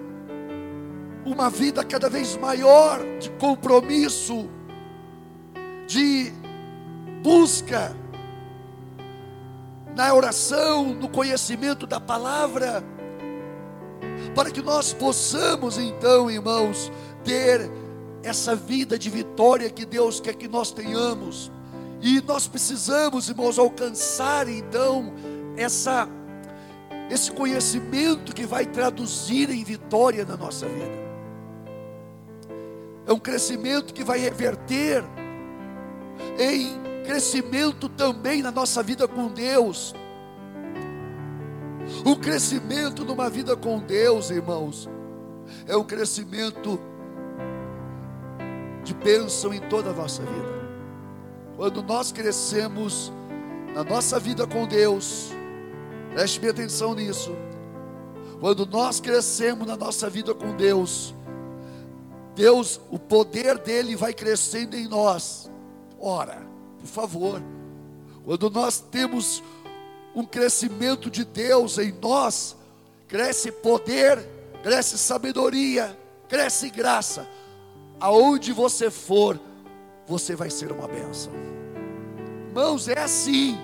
uma 1.26 1.50
vida 1.50 1.84
cada 1.84 2.10
vez 2.10 2.36
maior 2.36 3.00
de 3.20 3.30
compromisso, 3.32 4.50
de 5.86 6.34
busca 7.22 7.96
na 9.96 10.14
oração, 10.14 10.94
no 10.94 11.08
conhecimento 11.08 11.86
da 11.86 12.00
palavra, 12.00 12.84
para 14.34 14.50
que 14.50 14.62
nós 14.62 14.94
possamos 14.94 15.78
então, 15.78 16.32
irmãos, 16.32 16.92
ter 17.24 17.70
essa 18.24 18.56
vida 18.56 18.98
de 18.98 19.10
vitória 19.10 19.70
que 19.70 19.86
Deus 19.86 20.20
quer 20.20 20.34
que 20.34 20.48
nós 20.48 20.72
tenhamos. 20.72 21.52
E 22.02 22.22
nós 22.22 22.48
precisamos, 22.48 23.30
irmãos, 23.30 23.60
alcançar 23.60 24.48
então 24.48 25.14
essa 25.62 26.08
esse 27.10 27.32
conhecimento 27.32 28.34
que 28.36 28.46
vai 28.46 28.66
traduzir 28.66 29.50
em 29.50 29.64
vitória 29.64 30.24
na 30.24 30.38
nossa 30.38 30.68
vida. 30.68 31.10
É 33.08 33.12
um 33.12 33.20
crescimento 33.20 33.94
que 33.94 34.04
vai 34.04 34.20
reverter 34.20 35.04
em 36.38 37.04
crescimento 37.04 37.90
também 37.90 38.44
na 38.44 38.52
nossa 38.52 38.84
vida 38.84 39.08
com 39.08 39.28
Deus. 39.28 39.96
O 42.06 42.16
crescimento 42.16 43.04
numa 43.04 43.28
vida 43.28 43.56
com 43.56 43.80
Deus, 43.80 44.30
irmãos, 44.30 44.88
é 45.66 45.76
um 45.76 45.84
crescimento 45.84 46.80
de 48.84 48.94
bênção 48.94 49.52
em 49.52 49.60
toda 49.62 49.90
a 49.90 49.94
nossa 49.94 50.22
vida. 50.22 50.60
Quando 51.58 51.82
nós 51.82 52.12
crescemos 52.12 53.12
na 53.74 53.84
nossa 53.84 54.20
vida 54.20 54.46
com 54.46 54.68
Deus, 54.68 55.34
preste 56.14 56.40
bem 56.40 56.50
atenção 56.50 56.94
nisso. 56.94 57.32
Quando 58.40 58.66
nós 58.66 59.00
crescemos 59.00 59.68
na 59.68 59.76
nossa 59.76 60.10
vida 60.10 60.34
com 60.34 60.56
Deus, 60.56 61.14
Deus, 62.36 62.80
o 62.90 62.98
poder 62.98 63.58
dele 63.58 63.96
vai 63.96 64.14
crescendo 64.14 64.76
em 64.76 64.88
nós. 64.88 65.52
Ora, 66.00 66.42
por 66.80 66.88
favor, 66.88 67.44
quando 68.24 68.50
nós 68.50 68.80
temos 68.80 69.44
um 70.16 70.24
crescimento 70.24 71.10
de 71.10 71.26
Deus 71.26 71.78
em 71.78 71.92
nós, 72.02 72.56
cresce 73.08 73.52
poder, 73.52 74.26
cresce 74.64 74.98
sabedoria, 74.98 75.98
cresce 76.30 76.70
graça. 76.70 77.28
Aonde 78.00 78.54
você 78.54 78.90
for, 78.90 79.38
você 80.08 80.36
vai 80.36 80.50
ser 80.50 80.72
uma 80.72 80.88
bênção. 80.88 81.34
Irmãos, 82.48 82.88
é 82.88 83.00
assim. 83.00 83.58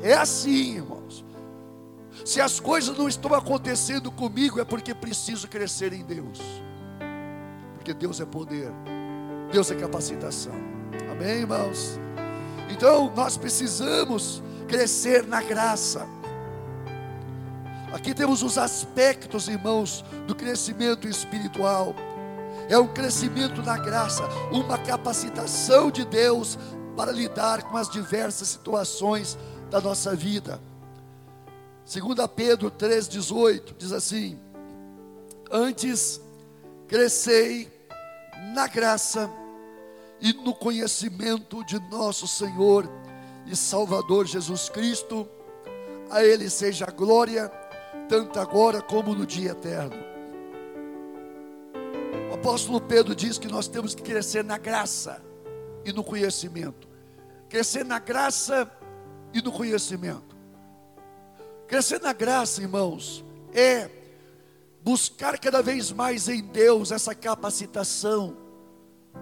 É 0.00 0.14
assim, 0.14 0.76
irmãos. 0.76 1.03
Se 2.24 2.40
as 2.40 2.58
coisas 2.58 2.96
não 2.96 3.06
estão 3.06 3.34
acontecendo 3.34 4.10
comigo, 4.10 4.58
é 4.58 4.64
porque 4.64 4.94
preciso 4.94 5.46
crescer 5.46 5.92
em 5.92 6.02
Deus. 6.02 6.40
Porque 7.74 7.92
Deus 7.92 8.18
é 8.18 8.24
poder, 8.24 8.72
Deus 9.52 9.70
é 9.70 9.74
capacitação. 9.74 10.54
Amém, 11.12 11.40
irmãos? 11.40 12.00
Então, 12.70 13.12
nós 13.14 13.36
precisamos 13.36 14.42
crescer 14.66 15.26
na 15.26 15.42
graça. 15.42 16.06
Aqui 17.92 18.14
temos 18.14 18.42
os 18.42 18.56
aspectos, 18.56 19.46
irmãos, 19.46 20.02
do 20.26 20.34
crescimento 20.34 21.06
espiritual. 21.06 21.94
É 22.70 22.78
um 22.78 22.88
crescimento 22.88 23.62
na 23.62 23.76
graça, 23.76 24.22
uma 24.50 24.78
capacitação 24.78 25.90
de 25.90 26.06
Deus 26.06 26.58
para 26.96 27.12
lidar 27.12 27.64
com 27.64 27.76
as 27.76 27.90
diversas 27.90 28.48
situações 28.48 29.36
da 29.70 29.78
nossa 29.78 30.16
vida. 30.16 30.58
2 31.86 32.26
Pedro 32.34 32.70
3,18 32.70 33.76
diz 33.76 33.92
assim: 33.92 34.38
Antes 35.50 36.20
crescei 36.88 37.70
na 38.54 38.66
graça 38.66 39.30
e 40.20 40.32
no 40.32 40.54
conhecimento 40.54 41.62
de 41.64 41.78
nosso 41.90 42.26
Senhor 42.26 42.88
e 43.46 43.54
Salvador 43.54 44.26
Jesus 44.26 44.70
Cristo, 44.70 45.28
a 46.10 46.24
Ele 46.24 46.48
seja 46.48 46.86
a 46.88 46.90
glória, 46.90 47.48
tanto 48.08 48.40
agora 48.40 48.80
como 48.80 49.14
no 49.14 49.26
dia 49.26 49.50
eterno. 49.50 49.96
O 52.30 52.34
apóstolo 52.34 52.80
Pedro 52.80 53.14
diz 53.14 53.36
que 53.36 53.48
nós 53.48 53.68
temos 53.68 53.94
que 53.94 54.02
crescer 54.02 54.42
na 54.42 54.56
graça 54.56 55.22
e 55.84 55.92
no 55.92 56.02
conhecimento. 56.02 56.88
Crescer 57.48 57.84
na 57.84 57.98
graça 57.98 58.70
e 59.34 59.42
no 59.42 59.52
conhecimento. 59.52 60.33
Crescer 61.66 62.00
na 62.00 62.12
graça, 62.12 62.60
irmãos, 62.60 63.24
é 63.52 63.90
buscar 64.82 65.38
cada 65.38 65.62
vez 65.62 65.90
mais 65.90 66.28
em 66.28 66.42
Deus 66.42 66.90
essa 66.90 67.14
capacitação 67.14 68.36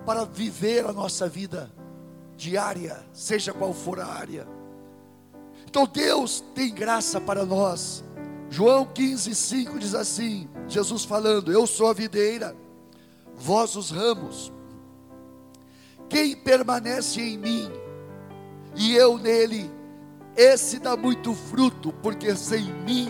para 0.05 0.25
viver 0.25 0.85
a 0.85 0.93
nossa 0.93 1.29
vida 1.29 1.73
diária, 2.37 3.05
seja 3.13 3.53
qual 3.53 3.73
for 3.73 4.01
a 4.01 4.07
área. 4.07 4.47
Então 5.65 5.87
Deus 5.87 6.43
tem 6.55 6.75
graça 6.75 7.21
para 7.21 7.47
nós. 7.47 8.03
João 8.51 8.85
15, 8.85 9.35
5 9.35 9.79
diz 9.79 9.95
assim: 9.95 10.49
Jesus 10.67 11.05
falando, 11.05 11.53
Eu 11.53 11.67
sou 11.67 11.89
a 11.89 11.95
videira, 11.95 12.57
vós 13.35 13.77
os 13.77 13.91
ramos. 13.91 14.53
Quem 16.09 16.37
permanece 16.37 17.21
em 17.21 17.39
mim 17.39 17.71
e 18.75 18.95
eu 18.95 19.17
nele, 19.17 19.71
esse 20.37 20.79
dá 20.79 20.97
muito 20.97 21.35
fruto, 21.35 21.93
porque 22.03 22.35
sem 22.35 22.65
mim 22.85 23.09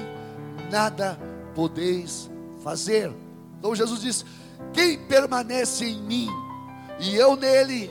nada 0.70 1.18
podeis 1.54 2.30
fazer. 2.62 3.12
Então 3.58 3.74
Jesus 3.74 4.00
diz: 4.00 4.24
Quem 4.72 4.98
permanece 4.98 5.85
em 5.85 6.02
mim 6.02 6.28
e 6.98 7.16
eu 7.16 7.37
nele. 7.37 7.90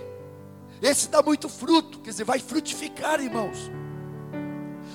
Esse 0.81 1.09
dá 1.09 1.21
muito 1.21 1.47
fruto, 1.47 1.99
quer 1.99 2.09
dizer, 2.09 2.23
vai 2.23 2.39
frutificar, 2.39 3.21
irmãos. 3.21 3.69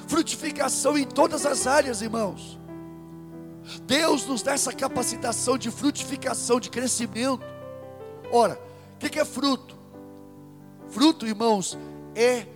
Frutificação 0.09 0.99
em 0.99 1.05
todas 1.05 1.47
as 1.47 1.67
áreas, 1.67 2.03
irmãos. 2.03 2.59
Deus 3.83 4.27
nos 4.27 4.43
dá 4.43 4.53
essa 4.53 4.73
capacitação 4.73 5.57
de 5.57 5.71
frutificação, 5.71 6.59
de 6.59 6.71
crescimento. 6.71 7.41
Ora, 8.33 8.61
o 8.95 8.99
que, 8.99 9.11
que 9.11 9.21
é 9.21 9.25
fruto? 9.25 9.77
Fruto, 10.89 11.27
irmãos, 11.27 11.79
é 12.15 12.47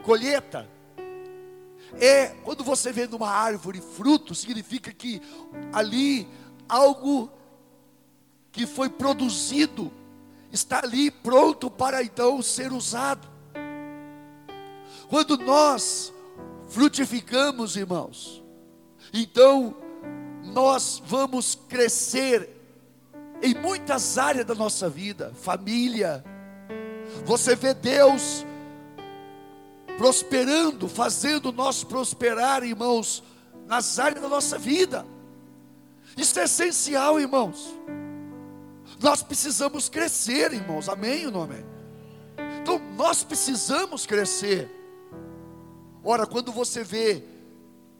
colheita. 0.00 0.68
É 2.00 2.28
quando 2.44 2.62
você 2.62 2.92
vê 2.92 3.06
numa 3.06 3.30
árvore 3.30 3.80
fruto, 3.80 4.34
significa 4.34 4.92
que 4.92 5.20
ali 5.72 6.28
algo 6.68 7.30
que 8.52 8.66
foi 8.66 8.88
produzido 8.88 9.92
está 10.52 10.80
ali 10.82 11.10
pronto 11.10 11.70
para 11.70 12.02
então 12.02 12.40
ser 12.42 12.72
usado. 12.72 13.28
Quando 15.08 15.36
nós 15.38 16.12
frutificamos, 16.68 17.76
irmãos, 17.76 18.42
então 19.12 19.74
nós 20.44 21.02
vamos 21.04 21.56
crescer 21.68 22.56
em 23.42 23.54
muitas 23.54 24.18
áreas 24.18 24.46
da 24.46 24.54
nossa 24.54 24.88
vida, 24.88 25.32
família. 25.34 26.24
Você 27.24 27.56
vê 27.56 27.74
Deus 27.74 28.44
prosperando, 30.00 30.88
fazendo 30.88 31.52
nós 31.52 31.84
prosperar, 31.84 32.64
irmãos, 32.64 33.22
nas 33.66 33.98
áreas 33.98 34.22
da 34.22 34.30
nossa 34.30 34.58
vida. 34.58 35.04
Isso 36.16 36.40
é 36.40 36.44
essencial, 36.44 37.20
irmãos. 37.20 37.76
Nós 38.98 39.22
precisamos 39.22 39.90
crescer, 39.90 40.54
irmãos. 40.54 40.88
Amém 40.88 41.26
ou 41.26 41.32
não 41.32 41.42
amém? 41.42 41.62
Então 42.62 42.78
nós 42.96 43.22
precisamos 43.22 44.06
crescer. 44.06 44.70
Ora, 46.02 46.26
quando 46.26 46.50
você 46.50 46.82
vê 46.82 47.22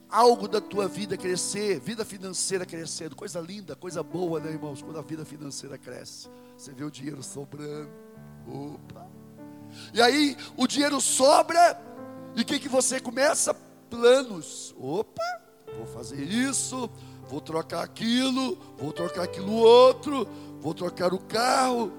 algo 0.08 0.48
da 0.48 0.58
tua 0.58 0.88
vida 0.88 1.18
crescer, 1.18 1.80
vida 1.80 2.02
financeira 2.02 2.64
crescendo, 2.64 3.14
coisa 3.14 3.40
linda, 3.40 3.76
coisa 3.76 4.02
boa, 4.02 4.40
né, 4.40 4.50
irmãos? 4.50 4.80
Quando 4.80 4.98
a 4.98 5.02
vida 5.02 5.26
financeira 5.26 5.76
cresce, 5.76 6.30
você 6.56 6.72
vê 6.72 6.82
o 6.82 6.90
dinheiro 6.90 7.22
sobrando. 7.22 7.90
Opa! 8.48 9.06
E 9.92 10.00
aí 10.00 10.36
o 10.56 10.66
dinheiro 10.66 11.00
sobra, 11.00 11.89
e 12.36 12.42
o 12.42 12.44
que, 12.44 12.58
que 12.58 12.68
você 12.68 13.00
começa? 13.00 13.54
Planos. 13.88 14.74
Opa, 14.78 15.22
vou 15.76 15.86
fazer 15.86 16.22
isso, 16.22 16.88
vou 17.28 17.40
trocar 17.40 17.82
aquilo, 17.82 18.58
vou 18.78 18.92
trocar 18.92 19.22
aquilo 19.22 19.52
outro, 19.52 20.28
vou 20.60 20.74
trocar 20.74 21.12
o 21.12 21.18
carro, 21.18 21.92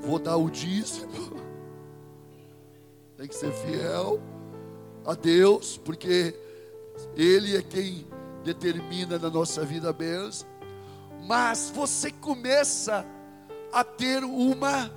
vou 0.00 0.18
dar 0.18 0.36
o 0.36 0.50
dízimo. 0.50 1.42
Tem 3.16 3.28
que 3.28 3.34
ser 3.34 3.52
fiel 3.52 4.20
a 5.04 5.14
Deus, 5.14 5.76
porque 5.76 6.34
Ele 7.16 7.56
é 7.56 7.62
quem 7.62 8.06
determina 8.42 9.18
na 9.18 9.30
nossa 9.30 9.64
vida 9.64 9.90
a 9.90 9.92
bênção. 9.92 10.48
Mas 11.26 11.70
você 11.74 12.10
começa 12.10 13.06
a 13.72 13.82
ter 13.82 14.22
uma. 14.22 14.90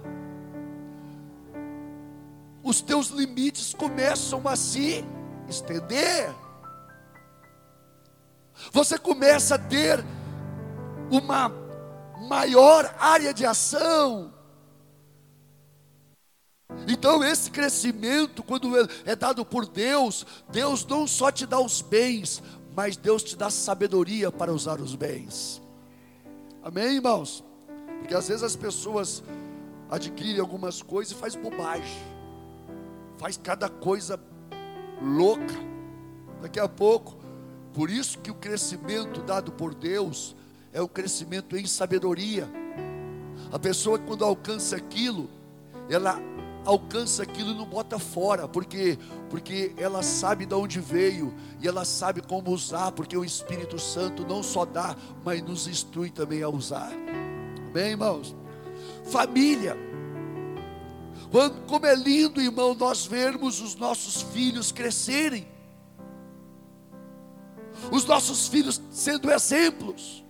Os 2.68 2.82
teus 2.82 3.08
limites 3.08 3.74
começam 3.74 4.46
a 4.46 4.58
se 4.58 5.02
estender. 5.48 6.36
Você 8.74 8.98
começa 8.98 9.56
a 9.56 9.58
ter 9.58 10.04
uma 11.10 11.50
maior 12.28 12.94
área 13.00 13.34
de 13.34 13.46
ação. 13.46 14.34
Então, 16.86 17.24
esse 17.24 17.50
crescimento, 17.50 18.44
quando 18.44 18.74
é 19.06 19.16
dado 19.16 19.46
por 19.46 19.66
Deus, 19.66 20.26
Deus 20.50 20.86
não 20.86 21.08
só 21.08 21.32
te 21.32 21.46
dá 21.46 21.62
os 21.62 21.82
bens, 21.82 22.44
mas 22.76 22.98
Deus 22.98 23.24
te 23.24 23.38
dá 23.38 23.50
sabedoria 23.50 24.30
para 24.30 24.52
usar 24.52 24.82
os 24.82 24.94
bens. 24.94 25.62
Amém, 26.62 26.96
irmãos? 26.96 27.46
Porque 28.00 28.14
às 28.14 28.28
vezes 28.28 28.44
as 28.44 28.58
pessoas 28.58 29.24
adquirem 29.90 30.42
algumas 30.42 30.82
coisas 30.82 31.14
e 31.14 31.16
faz 31.16 31.34
bobagem, 31.34 32.17
faz 33.18 33.38
cada 33.38 33.70
coisa 33.70 34.20
louca. 35.02 35.56
Daqui 36.42 36.60
a 36.60 36.68
pouco, 36.68 37.18
por 37.74 37.90
isso 37.90 38.20
que 38.20 38.32
o 38.32 38.36
crescimento 38.36 39.22
dado 39.22 39.52
por 39.52 39.74
Deus 39.74 40.36
é 40.72 40.82
o 40.82 40.88
crescimento 40.88 41.58
em 41.58 41.66
sabedoria. 41.66 42.50
A 43.52 43.60
pessoa 43.60 43.98
quando 44.00 44.24
alcança 44.24 44.76
aquilo, 44.76 45.30
ela 45.90 46.20
alcança 46.66 47.24
aquilo 47.24 47.52
e 47.52 47.56
não 47.56 47.66
bota 47.66 47.98
fora, 47.98 48.48
porque 48.48 48.98
porque 49.30 49.74
ela 49.78 50.04
sabe 50.04 50.46
de 50.46 50.54
onde 50.54 50.80
veio 50.80 51.34
e 51.62 51.68
ela 51.68 51.86
sabe 51.86 52.22
como 52.22 52.52
usar, 52.52 52.92
porque 52.92 53.18
o 53.18 53.26
Espírito 53.26 53.80
Santo 53.80 54.26
não 54.26 54.42
só 54.44 54.66
dá, 54.66 54.96
mas 55.24 55.42
nos 55.42 55.68
instrui 55.68 56.10
também 56.10 56.44
a 56.44 56.50
usar. 56.50 56.92
Bem, 57.74 57.92
irmãos. 57.92 58.36
Família. 59.06 59.78
Quando, 61.32 61.66
como 61.66 61.86
é 61.86 61.96
lindo, 61.96 62.42
irmão, 62.42 62.74
nós 62.74 63.06
vermos 63.06 63.62
os 63.62 63.76
nossos 63.76 64.22
filhos 64.22 64.72
crescerem. 64.72 65.48
Os 67.92 68.06
nossos 68.06 68.48
filhos 68.48 68.82
sendo 68.92 69.32
exemplos 69.32 70.26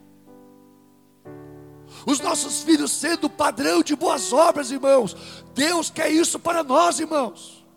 os 2.08 2.22
nossos 2.22 2.62
filhos 2.62 2.94
sendo 2.94 3.30
padrão 3.30 3.84
de 3.84 3.94
boas 3.94 4.32
obras, 4.32 4.72
irmãos. 4.72 5.14
Deus 5.54 5.90
quer 5.90 6.10
isso 6.10 6.40
para 6.40 6.64
nós, 6.64 7.02
irmãos. 7.02 7.68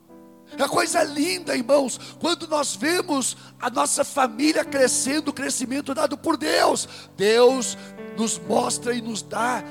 É 0.56 0.68
coisa 0.68 1.02
linda, 1.02 1.56
irmãos, 1.56 1.98
quando 2.20 2.46
nós 2.46 2.76
vemos 2.76 3.37
a 3.61 3.68
nossa 3.68 4.04
família 4.04 4.64
crescendo, 4.64 5.28
o 5.28 5.33
crescimento 5.33 5.92
dado 5.94 6.16
por 6.16 6.37
Deus. 6.37 6.88
Deus 7.16 7.76
nos 8.16 8.38
mostra 8.38 8.94
e 8.94 9.00
nos 9.00 9.20
dá, 9.20 9.64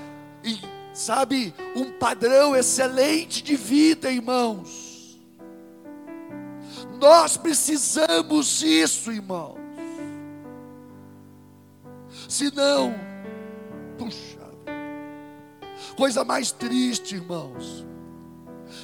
e, 0.43 0.59
sabe, 0.99 1.53
um 1.75 1.91
padrão 1.91 2.55
excelente 2.55 3.41
de 3.41 3.55
vida, 3.55 4.11
irmãos. 4.11 5.19
Nós 6.99 7.37
precisamos 7.37 8.59
disso, 8.59 9.11
irmãos. 9.11 9.57
Senão, 12.27 12.93
puxa, 13.97 14.39
Coisa 15.95 16.23
mais 16.23 16.51
triste, 16.51 17.15
irmãos, 17.15 17.85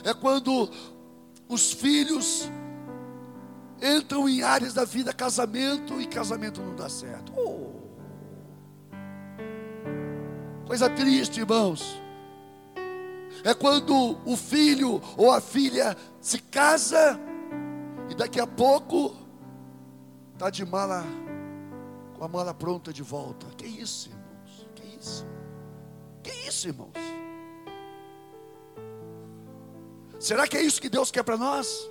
é 0.04 0.14
quando 0.14 0.70
os 1.48 1.72
filhos 1.72 2.50
entram 3.82 4.28
em 4.28 4.42
áreas 4.42 4.74
da 4.74 4.84
vida, 4.84 5.14
casamento, 5.14 6.02
e 6.02 6.08
casamento 6.08 6.62
não 6.62 6.76
dá 6.76 6.90
certo. 6.90 7.32
Oh. 7.38 7.72
Coisa 10.68 10.90
triste, 10.90 11.40
irmãos. 11.40 12.02
É 13.44 13.54
quando 13.54 14.18
o 14.26 14.36
filho 14.36 15.02
ou 15.18 15.32
a 15.32 15.40
filha 15.40 15.96
se 16.20 16.40
casa 16.40 17.20
e 18.10 18.16
daqui 18.16 18.40
a 18.40 18.48
pouco 18.48 19.16
está 20.34 20.50
de 20.50 20.66
mala, 20.66 21.04
com 22.18 22.24
a 22.24 22.28
mala 22.28 22.54
pronta 22.54 22.92
de 22.92 23.04
volta. 23.04 23.46
Que 23.58 23.66
isso, 23.66 24.10
irmãos? 24.10 24.68
Que 24.76 24.84
isso? 25.00 25.28
Que 26.24 26.32
isso, 26.48 26.68
irmãos? 26.68 27.16
Será 30.20 30.48
que 30.48 30.58
é 30.58 30.62
isso 30.62 30.82
que 30.82 30.90
Deus 30.90 31.12
quer 31.12 31.24
para 31.24 31.38
nós? 31.38 31.88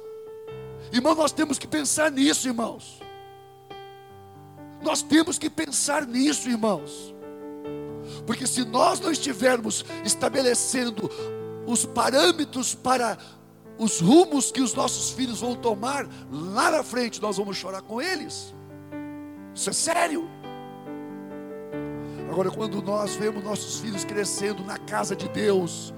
Irmão, 0.92 1.14
nós 1.14 1.32
temos 1.32 1.58
que 1.58 1.66
pensar 1.66 2.10
nisso, 2.10 2.48
irmãos. 2.48 3.00
Nós 4.82 5.02
temos 5.02 5.38
que 5.38 5.48
pensar 5.48 6.06
nisso, 6.06 6.48
irmãos. 6.48 7.13
Porque 8.26 8.46
se 8.46 8.64
nós 8.64 9.00
não 9.00 9.10
estivermos 9.10 9.84
estabelecendo 10.04 11.10
os 11.66 11.84
parâmetros 11.84 12.74
para 12.74 13.18
os 13.78 14.00
rumos 14.00 14.52
que 14.52 14.60
os 14.60 14.74
nossos 14.74 15.10
filhos 15.10 15.40
vão 15.40 15.54
tomar, 15.54 16.06
lá 16.30 16.70
na 16.70 16.82
frente 16.82 17.20
nós 17.20 17.36
vamos 17.36 17.56
chorar 17.56 17.82
com 17.82 18.00
eles. 18.00 18.54
Isso 19.54 19.70
é 19.70 19.72
sério. 19.72 20.28
Agora, 22.30 22.50
quando 22.50 22.82
nós 22.82 23.14
vemos 23.14 23.44
nossos 23.44 23.78
filhos 23.78 24.04
crescendo 24.04 24.64
na 24.64 24.76
casa 24.76 25.14
de 25.14 25.28
Deus, 25.28 25.94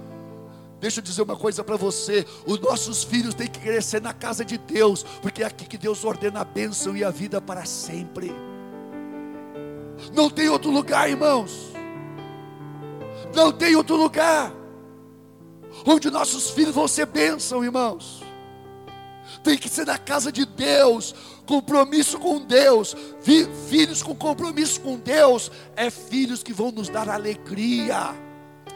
deixa 0.79 1.01
eu 1.01 1.05
dizer 1.05 1.23
uma 1.23 1.37
coisa 1.37 1.65
para 1.65 1.77
você: 1.77 2.27
os 2.47 2.61
nossos 2.61 3.05
filhos 3.05 3.35
têm 3.35 3.47
que 3.47 3.61
crescer 3.61 4.03
na 4.03 4.13
casa 4.13 4.45
de 4.45 4.59
Deus, 4.59 5.03
porque 5.23 5.43
é 5.43 5.47
aqui 5.47 5.67
que 5.67 5.79
Deus 5.79 6.05
ordena 6.05 6.41
a 6.41 6.45
bênção 6.45 6.97
e 6.97 7.03
a 7.03 7.11
vida 7.11 7.41
para 7.41 7.65
sempre. 7.65 8.35
Não 10.15 10.29
tem 10.29 10.49
outro 10.49 10.71
lugar, 10.71 11.09
irmãos. 11.09 11.76
Não 13.35 13.53
tem 13.53 13.77
outro 13.77 13.97
lugar 13.97 14.53
onde 15.85 16.11
nossos 16.11 16.51
filhos 16.51 16.75
vão 16.75 16.89
ser 16.89 17.07
bênção, 17.07 17.65
irmãos. 17.65 18.23
Tem 19.43 19.59
que 19.59 19.69
ser 19.69 19.87
na 19.87 19.99
casa 19.99 20.31
de 20.31 20.45
Deus, 20.45 21.15
compromisso 21.47 22.19
com 22.19 22.41
Deus, 22.41 22.95
filhos 23.69 24.03
com 24.03 24.15
compromisso 24.15 24.81
com 24.81 24.97
Deus, 24.97 25.51
é 25.75 25.91
filhos 25.91 26.43
que 26.43 26.53
vão 26.53 26.71
nos 26.71 26.89
dar 26.89 27.09
alegria. 27.09 28.15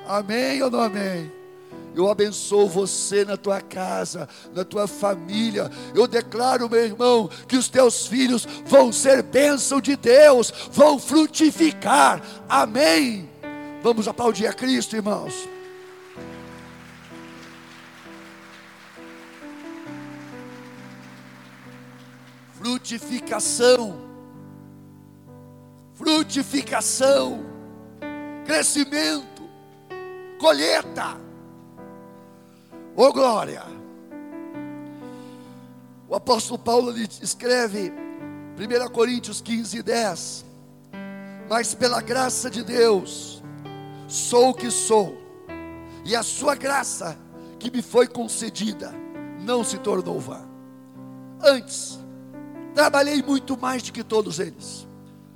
Amém 0.06 0.62
ou 0.62 0.70
não 0.70 0.80
amém? 0.80 1.32
Eu 1.94 2.08
abençoo 2.08 2.68
você 2.68 3.24
na 3.24 3.36
tua 3.36 3.60
casa, 3.60 4.28
na 4.54 4.64
tua 4.64 4.86
família. 4.86 5.70
Eu 5.94 6.06
declaro, 6.06 6.70
meu 6.70 6.84
irmão, 6.84 7.28
que 7.48 7.56
os 7.56 7.68
teus 7.68 8.06
filhos 8.06 8.46
vão 8.64 8.92
ser 8.92 9.22
bênção 9.22 9.80
de 9.80 9.96
Deus, 9.96 10.52
vão 10.70 10.98
frutificar. 10.98 12.22
Amém. 12.48 13.29
Vamos 13.82 14.06
aplaudir 14.06 14.46
a 14.46 14.52
Cristo, 14.52 14.96
irmãos. 14.96 15.48
frutificação, 22.60 23.98
frutificação, 25.94 27.40
crescimento, 28.44 29.48
colheita. 30.38 31.16
Oh 32.94 33.12
glória! 33.12 33.62
O 36.06 36.14
apóstolo 36.14 36.58
Paulo 36.58 36.96
escreve 36.98 37.92
1 38.58 38.90
Coríntios 38.92 39.40
15, 39.40 39.82
10. 39.82 40.44
Mas 41.48 41.74
pela 41.74 42.02
graça 42.02 42.50
de 42.50 42.62
Deus, 42.62 43.39
sou 44.12 44.50
o 44.50 44.54
que 44.54 44.70
sou, 44.70 45.16
e 46.04 46.14
a 46.14 46.22
sua 46.22 46.54
graça 46.54 47.18
que 47.58 47.70
me 47.70 47.82
foi 47.82 48.06
concedida 48.06 48.92
não 49.40 49.62
se 49.64 49.78
tornou 49.78 50.18
vã. 50.18 50.42
Antes, 51.42 52.00
Trabalhei 52.74 53.22
muito 53.22 53.58
mais 53.58 53.82
do 53.82 53.92
que 53.92 54.02
todos 54.02 54.38
eles. 54.38 54.86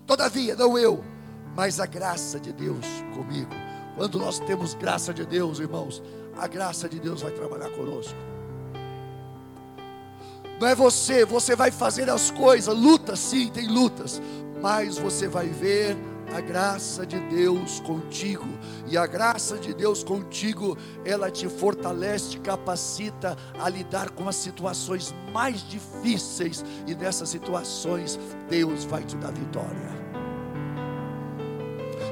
Todavia, 0.07 0.55
não 0.55 0.79
eu, 0.79 1.03
mas 1.55 1.81
a 1.81 1.87
graça 1.87 2.39
de 2.39 2.53
Deus 2.53 2.87
comigo. 3.15 3.51
Quando 3.97 4.19
nós 4.19 4.39
temos 4.41 4.75
graça 4.75 5.13
de 5.13 5.25
Deus, 5.25 5.59
irmãos, 5.59 6.03
a 6.37 6.47
graça 6.47 6.89
de 6.89 6.99
Deus 7.01 7.23
vai 7.23 7.33
trabalhar 7.33 7.71
conosco. 7.71 8.15
Não 10.61 10.69
é 10.69 10.75
você, 10.75 11.25
você 11.25 11.57
vai 11.57 11.71
fazer 11.71 12.09
as 12.09 12.31
coisas, 12.31 12.75
luta 12.75 13.17
sim, 13.17 13.51
tem 13.51 13.69
lutas, 13.69 14.23
mas 14.63 14.97
você 14.97 15.27
vai 15.27 15.49
ver 15.49 15.97
a 16.33 16.41
graça 16.41 17.07
de 17.07 17.19
Deus 17.21 17.81
contigo. 17.81 18.47
E 18.87 18.97
a 18.97 19.07
graça 19.07 19.59
de 19.59 19.75
Deus 19.75 20.03
contigo, 20.03 20.77
ela 21.05 21.31
te 21.31 21.49
fortalece, 21.49 22.31
te 22.31 22.41
capacita 22.41 23.37
a 23.59 23.69
lidar 23.69 24.11
com 24.11 24.29
as 24.29 24.37
situações 24.37 25.15
mais 25.33 25.67
difíceis. 25.69 26.65
E 26.87 26.95
nessas 26.95 27.29
situações, 27.29 28.19
Deus 28.49 28.85
vai 28.85 29.03
te 29.05 29.17
dar 29.17 29.33
vitória. 29.33 30.05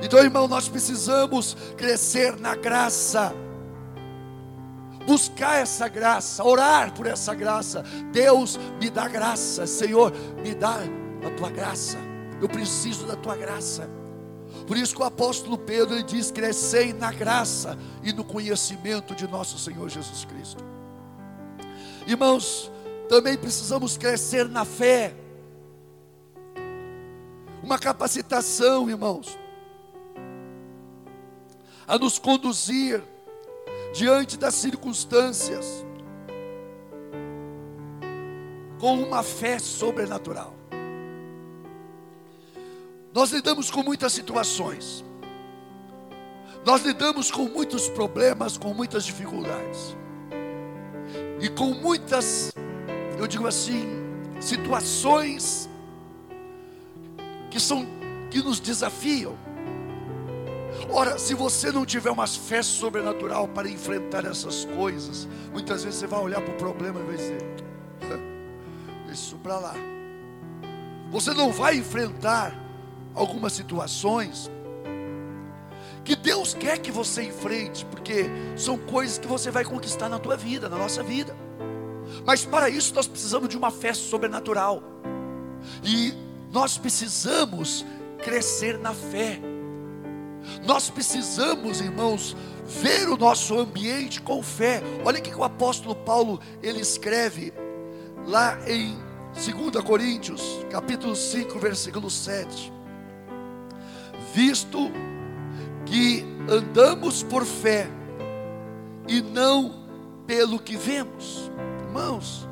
Então, 0.03 0.19
irmão, 0.19 0.49
nós 0.49 0.69
precisamos 0.69 1.57
crescer 1.77 2.39
na 2.39 2.57
graça. 2.57 3.33
Buscar 5.07 5.61
essa 5.61 5.89
graça, 5.89 6.45
orar 6.45 6.93
por 6.93 7.07
essa 7.07 7.35
graça. 7.35 7.85
Deus 8.13 8.59
me 8.81 8.89
dá 8.89 9.09
graça, 9.09 9.67
Senhor, 9.67 10.13
me 10.43 10.55
dá 10.55 10.79
a 11.27 11.31
tua 11.37 11.51
graça. 11.51 11.99
Eu 12.41 12.49
preciso 12.49 13.07
da 13.07 13.15
tua 13.15 13.37
graça. 13.37 13.89
Por 14.67 14.77
isso 14.77 14.95
que 14.95 15.03
o 15.03 15.05
apóstolo 15.05 15.59
Pedro 15.59 15.95
ele 15.95 16.03
diz: 16.03 16.31
crescei 16.31 16.93
na 16.93 17.13
graça 17.13 17.79
e 18.03 18.13
no 18.13 18.25
conhecimento 18.25 19.15
de 19.15 19.27
nosso 19.27 19.59
Senhor 19.59 19.89
Jesus 19.89 20.25
Cristo. 20.25 20.65
Irmãos, 22.07 22.71
também 23.09 23.37
precisamos 23.37 23.97
crescer 23.97 24.49
na 24.49 24.65
fé. 24.65 25.15
Uma 27.63 27.79
capacitação, 27.79 28.91
irmãos, 28.91 29.39
a 31.87 31.99
nos 31.99 32.19
conduzir 32.19 33.03
diante 33.93 34.37
das 34.37 34.55
circunstâncias 34.55 35.85
com 38.81 39.01
uma 39.01 39.23
fé 39.23 39.59
sobrenatural. 39.59 40.62
Nós 43.15 43.31
lidamos 43.31 43.71
com 43.71 43.83
muitas 43.83 44.13
situações, 44.13 45.05
nós 46.65 46.83
lidamos 46.83 47.31
com 47.31 47.45
muitos 47.45 47.89
problemas, 47.89 48.57
com 48.57 48.73
muitas 48.73 49.05
dificuldades, 49.05 49.97
e 51.41 51.49
com 51.51 51.75
muitas, 51.75 52.53
eu 53.19 53.27
digo 53.27 53.47
assim, 53.47 53.87
situações 54.41 55.69
que 57.51 57.61
são 57.61 57.87
que 58.31 58.43
nos 58.43 58.59
desafiam. 58.59 59.37
Ora, 60.89 61.19
se 61.19 61.35
você 61.35 61.71
não 61.71 61.85
tiver 61.85 62.11
uma 62.11 62.27
fé 62.27 62.63
sobrenatural 62.63 63.47
para 63.47 63.69
enfrentar 63.69 64.25
essas 64.25 64.65
coisas, 64.65 65.29
muitas 65.53 65.85
vezes 65.85 66.01
você 66.01 66.07
vai 66.07 66.21
olhar 66.21 66.41
para 66.41 66.55
o 66.55 66.57
problema 66.57 66.99
e 67.01 67.03
vai 67.03 67.17
dizer: 67.17 67.43
Isso 69.13 69.37
para 69.37 69.59
lá. 69.59 69.75
Você 71.11 71.35
não 71.35 71.53
vai 71.53 71.77
enfrentar 71.77 72.62
algumas 73.15 73.53
situações 73.53 74.51
que 76.05 76.17
Deus 76.17 76.53
quer 76.55 76.79
que 76.79 76.91
você 76.91 77.23
enfrente, 77.23 77.85
porque 77.87 78.27
são 78.57 78.77
coisas 78.77 79.19
que 79.19 79.27
você 79.27 79.51
vai 79.51 79.65
conquistar 79.65 80.09
na 80.09 80.19
tua 80.19 80.37
vida, 80.37 80.69
na 80.69 80.77
nossa 80.77 81.03
vida. 81.03 81.37
Mas 82.25 82.45
para 82.45 82.69
isso 82.69 82.95
nós 82.95 83.07
precisamos 83.07 83.49
de 83.49 83.57
uma 83.57 83.71
fé 83.71 83.95
sobrenatural. 83.95 84.83
E 85.85 86.13
nós 86.51 86.77
precisamos 86.77 87.85
crescer 88.23 88.79
na 88.79 88.93
fé. 88.93 89.41
Nós 90.67 90.91
precisamos, 90.91 91.81
irmãos, 91.81 92.37
ver 92.67 93.09
o 93.09 93.17
nosso 93.17 93.57
ambiente 93.57 94.21
com 94.21 94.43
fé. 94.43 94.83
Olha 95.05 95.21
o 95.21 95.23
que 95.23 95.33
o 95.33 95.45
apóstolo 95.45 95.95
Paulo 95.95 96.41
ele 96.61 96.81
escreve 96.81 97.53
lá 98.27 98.59
em 98.69 98.99
2 99.35 99.85
Coríntios, 99.85 100.43
capítulo 100.69 101.15
5, 101.15 101.59
versículo 101.61 102.11
7 102.11 102.82
visto 104.33 104.91
que 105.85 106.25
andamos 106.49 107.23
por 107.23 107.45
fé 107.45 107.89
e 109.07 109.21
não 109.21 109.83
pelo 110.27 110.59
que 110.59 110.77
vemos. 110.77 111.51
Irmãos, 111.87 112.49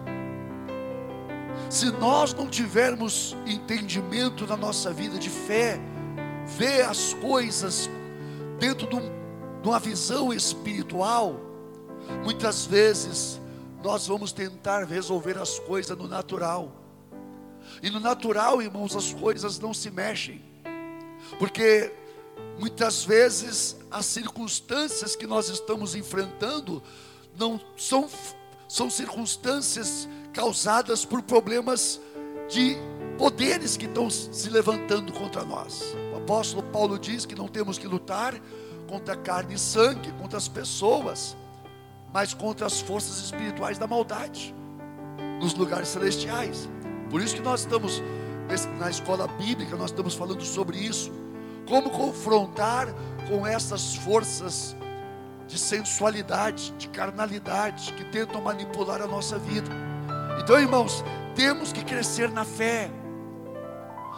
se 1.71 1.91
nós 1.93 2.35
não 2.35 2.49
tivermos 2.49 3.37
entendimento 3.47 4.47
na 4.47 4.57
nossa 4.57 4.93
vida 4.93 5.19
de 5.19 5.31
fé, 5.31 5.81
ver 6.47 6.83
as 6.83 7.15
coisas 7.15 7.89
dentro 8.59 8.87
de, 8.87 8.97
um, 8.97 9.11
uma 9.65 9.79
visão 9.79 10.33
espiritual, 10.33 11.41
muitas 12.23 12.67
vezes 12.67 13.41
nós 13.83 14.07
vamos 14.07 14.33
tentar 14.33 14.85
resolver 14.85 15.39
as 15.39 15.59
coisas 15.59 15.97
no 15.97 16.07
natural. 16.07 16.73
E 17.83 17.89
no 17.89 18.01
natural, 18.01 18.61
irmãos, 18.61 18.95
as 18.95 19.15
coisas 19.15 19.59
não 19.59 19.73
se 19.73 19.91
mexem. 19.91 20.50
Porque 21.39 21.93
muitas 22.59 23.05
vezes 23.05 23.77
as 23.91 24.07
circunstâncias 24.07 25.17
que 25.17 25.27
nós 25.27 25.49
estamos 25.49 25.95
enfrentando 25.95 26.83
não 27.39 27.61
são, 27.77 28.09
são 28.69 28.91
circunstâncias 28.91 30.09
causadas 30.33 31.05
por 31.05 31.23
problemas 31.23 32.01
de 32.49 32.77
poderes 33.17 33.77
que 33.77 33.87
estão 33.87 34.09
se 34.11 34.49
levantando 34.49 35.13
contra 35.13 35.45
nós. 35.45 35.95
O 36.13 36.19
apóstolo 36.19 36.63
Paulo 36.63 36.99
diz 36.99 37.25
que 37.27 37.35
não 37.35 37.49
temos 37.49 37.79
que 37.79 37.87
lutar 37.87 38.35
contra 38.89 39.17
carne 39.17 39.55
e 39.55 39.59
sangue, 39.59 40.13
contra 40.13 40.37
as 40.37 40.49
pessoas, 40.49 41.37
mas 42.13 42.35
contra 42.35 42.67
as 42.67 42.81
forças 42.81 43.19
espirituais 43.21 43.79
da 43.79 43.87
maldade 43.87 44.55
nos 45.41 45.55
lugares 45.55 45.89
celestiais. 45.89 46.69
Por 47.09 47.21
isso 47.21 47.35
que 47.35 47.43
nós 47.43 47.61
estamos 47.61 48.03
na 48.79 48.91
escola 48.91 49.29
bíblica, 49.29 49.77
nós 49.77 49.91
estamos 49.91 50.15
falando 50.15 50.45
sobre 50.45 50.77
isso. 50.77 51.13
Como 51.69 51.91
confrontar 51.91 52.89
com 53.29 53.47
essas 53.47 53.95
forças 53.95 54.75
de 55.47 55.57
sensualidade, 55.57 56.73
de 56.73 56.89
carnalidade, 56.89 57.93
que 57.93 58.05
tentam 58.05 58.41
manipular 58.41 59.01
a 59.01 59.07
nossa 59.07 59.39
vida. 59.39 59.71
Então, 60.41 60.59
irmãos, 60.59 61.05
temos 61.37 61.73
que 61.73 61.85
crescer 61.85 62.31
na 62.31 62.45
fé. 62.45 62.91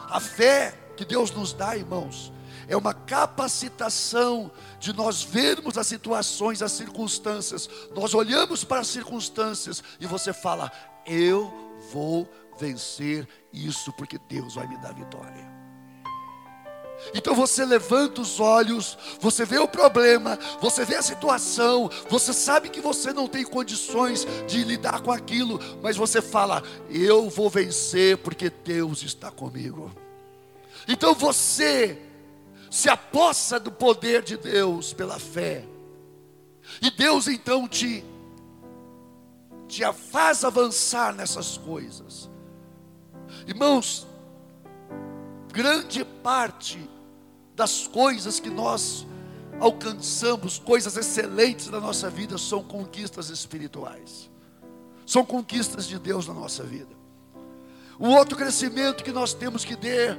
A 0.09 0.19
fé 0.19 0.75
que 0.97 1.05
Deus 1.05 1.31
nos 1.31 1.53
dá, 1.53 1.77
irmãos, 1.77 2.33
é 2.69 2.77
uma 2.77 2.95
capacitação 2.95 4.51
de 4.79 4.95
nós 4.95 5.23
vermos 5.23 5.77
as 5.77 5.87
situações, 5.87 6.63
as 6.63 6.73
circunstâncias. 6.73 7.69
Nós 7.95 8.15
olhamos 8.15 8.65
para 8.65 8.81
as 8.81 8.89
circunstâncias 8.89 9.83
e 10.01 10.07
você 10.07 10.33
fala: 10.33 10.73
Eu 11.05 11.53
vou 11.93 12.29
vencer 12.59 13.29
isso, 13.53 13.93
porque 13.93 14.19
Deus 14.29 14.55
vai 14.55 14.67
me 14.67 14.77
dar 14.79 14.95
vitória. 14.95 15.63
Então 17.15 17.35
você 17.35 17.65
levanta 17.65 18.21
os 18.21 18.39
olhos, 18.39 18.97
você 19.21 19.45
vê 19.45 19.59
o 19.59 19.67
problema, 19.67 20.39
você 20.61 20.85
vê 20.85 20.97
a 20.97 21.03
situação, 21.03 21.91
você 22.09 22.33
sabe 22.33 22.69
que 22.69 22.81
você 22.81 23.13
não 23.13 23.27
tem 23.27 23.45
condições 23.45 24.27
de 24.47 24.63
lidar 24.63 25.01
com 25.01 25.11
aquilo, 25.11 25.59
mas 25.83 25.97
você 25.97 26.23
fala: 26.23 26.63
Eu 26.89 27.29
vou 27.29 27.51
vencer 27.51 28.19
porque 28.19 28.51
Deus 28.51 29.03
está 29.03 29.31
comigo. 29.31 29.91
Então 30.87 31.15
você 31.15 32.01
se 32.71 32.89
apossa 32.89 33.59
do 33.59 33.71
poder 33.71 34.23
de 34.23 34.37
Deus 34.37 34.93
pela 34.93 35.19
fé, 35.19 35.65
e 36.81 36.91
Deus 36.91 37.27
então 37.27 37.67
te, 37.67 38.05
te 39.67 39.83
faz 39.93 40.45
avançar 40.45 41.13
nessas 41.13 41.59
coisas. 41.59 42.32
Irmãos, 43.47 44.07
grande 45.53 46.05
parte 46.05 46.79
das 47.55 47.87
coisas 47.87 48.41
que 48.41 48.51
nós 48.51 49.07
alcançamos, 49.61 50.59
coisas 50.59 50.97
excelentes 50.97 51.69
na 51.69 51.81
nossa 51.81 52.09
vida, 52.09 52.39
são 52.39 52.63
conquistas 52.63 53.31
espirituais, 53.31 54.31
são 55.07 55.25
conquistas 55.25 55.87
de 55.87 55.99
Deus 55.99 56.27
na 56.27 56.35
nossa 56.35 56.63
vida. 56.63 56.95
O 57.99 58.09
outro 58.09 58.37
crescimento 58.37 59.05
que 59.05 59.13
nós 59.13 59.35
temos 59.35 59.65
que 59.65 59.77
ter 59.77 60.19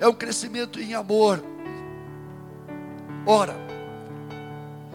é 0.00 0.08
um 0.08 0.14
crescimento 0.14 0.80
em 0.80 0.94
amor. 0.94 1.42
Ora, 3.26 3.54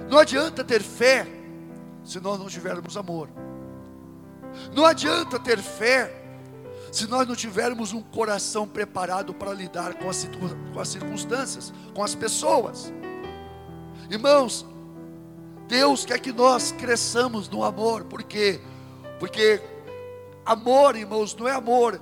não 0.09 0.17
adianta 0.17 0.63
ter 0.63 0.81
fé 0.81 1.27
se 2.03 2.19
nós 2.19 2.39
não 2.39 2.47
tivermos 2.47 2.97
amor. 2.97 3.29
Não 4.73 4.85
adianta 4.85 5.39
ter 5.39 5.59
fé 5.59 6.22
se 6.93 7.07
nós 7.07 7.27
não 7.27 7.35
tivermos 7.35 7.91
um 7.91 8.03
coração 8.03 8.67
preparado 8.67 9.33
para 9.33 9.51
lidar 9.51 9.95
com 9.95 10.07
as, 10.07 10.29
com 10.71 10.79
as 10.79 10.89
circunstâncias, 10.89 11.73
com 11.91 12.03
as 12.03 12.13
pessoas. 12.13 12.93
Irmãos, 14.11 14.63
Deus 15.67 16.05
quer 16.05 16.19
que 16.19 16.31
nós 16.31 16.71
cresçamos 16.71 17.49
no 17.49 17.63
amor, 17.63 18.03
porque 18.03 18.61
porque 19.17 19.59
amor, 20.45 20.95
irmãos, 20.95 21.35
não 21.35 21.47
é 21.47 21.53
amor 21.53 21.99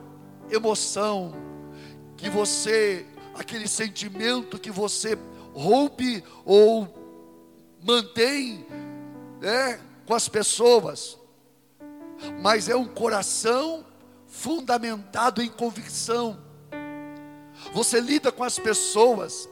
emoção 0.50 1.34
que 2.18 2.30
você 2.30 3.06
aquele 3.34 3.70
sentimento 3.70 4.60
que 4.60 4.70
você 4.70 5.18
rompe 5.54 6.22
ou 6.44 6.86
mantém 7.82 8.66
né, 9.40 9.80
com 10.06 10.14
as 10.14 10.28
pessoas, 10.28 11.18
mas 12.42 12.68
é 12.68 12.76
um 12.76 12.86
coração 12.86 13.86
fundamentado 14.32 15.42
em 15.44 15.50
convicção. 15.50 16.40
Você 17.74 18.00
lida 18.00 18.32
com 18.32 18.44
as 18.44 18.58
pessoas, 18.58 19.48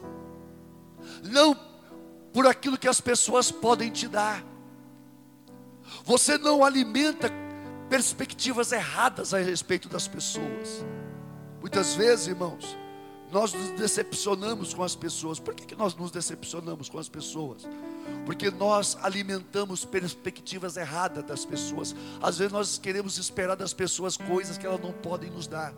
não 1.24 1.56
por 2.34 2.48
aquilo 2.48 2.78
que 2.78 2.88
as 2.88 3.00
pessoas 3.00 3.52
podem 3.52 3.92
te 3.92 4.08
dar. 4.08 4.44
Você 6.06 6.38
não 6.38 6.64
alimenta 6.64 7.30
perspectivas 7.90 8.72
erradas 8.72 9.34
a 9.34 9.40
respeito 9.40 9.90
das 9.90 10.08
pessoas. 10.08 10.86
Muitas 11.60 11.96
vezes, 11.96 12.28
irmãos, 12.28 12.78
nós 13.32 13.54
nos 13.54 13.72
decepcionamos 13.72 14.74
com 14.74 14.84
as 14.84 14.96
pessoas. 14.96 15.40
Por 15.40 15.54
que, 15.54 15.66
que 15.66 15.76
nós 15.76 15.94
nos 15.96 16.10
decepcionamos 16.10 16.88
com 16.88 16.98
as 16.98 17.10
pessoas? 17.10 17.68
Porque 18.26 18.52
nós 18.52 18.98
alimentamos 19.02 19.86
perspectivas 19.86 20.78
erradas 20.78 21.24
das 21.24 21.46
pessoas. 21.46 21.96
Às 22.22 22.38
vezes 22.38 22.54
nós 22.54 22.78
queremos 22.78 23.18
esperar 23.18 23.56
das 23.56 23.74
pessoas 23.74 24.16
coisas 24.16 24.58
que 24.58 24.66
elas 24.66 24.80
não 24.80 24.92
podem 24.92 25.30
nos 25.30 25.48
dar. 25.48 25.74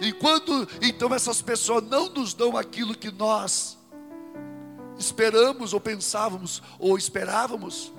E 0.00 0.12
quando 0.12 0.68
então 0.82 1.14
essas 1.14 1.40
pessoas 1.40 1.84
não 1.84 2.08
nos 2.08 2.34
dão 2.34 2.56
aquilo 2.56 2.94
que 2.94 3.10
nós 3.10 3.78
esperamos 4.98 5.72
ou 5.72 5.80
pensávamos 5.80 6.62
ou 6.78 6.96
esperávamos, 6.96 7.92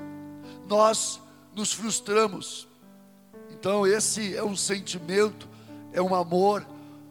nós 0.67 1.21
nos 1.53 1.73
frustramos. 1.73 2.67
Então 3.49 3.87
esse 3.87 4.35
é 4.35 4.43
um 4.43 4.55
sentimento, 4.55 5.47
é 5.91 6.01
um 6.01 6.13
amor 6.13 6.65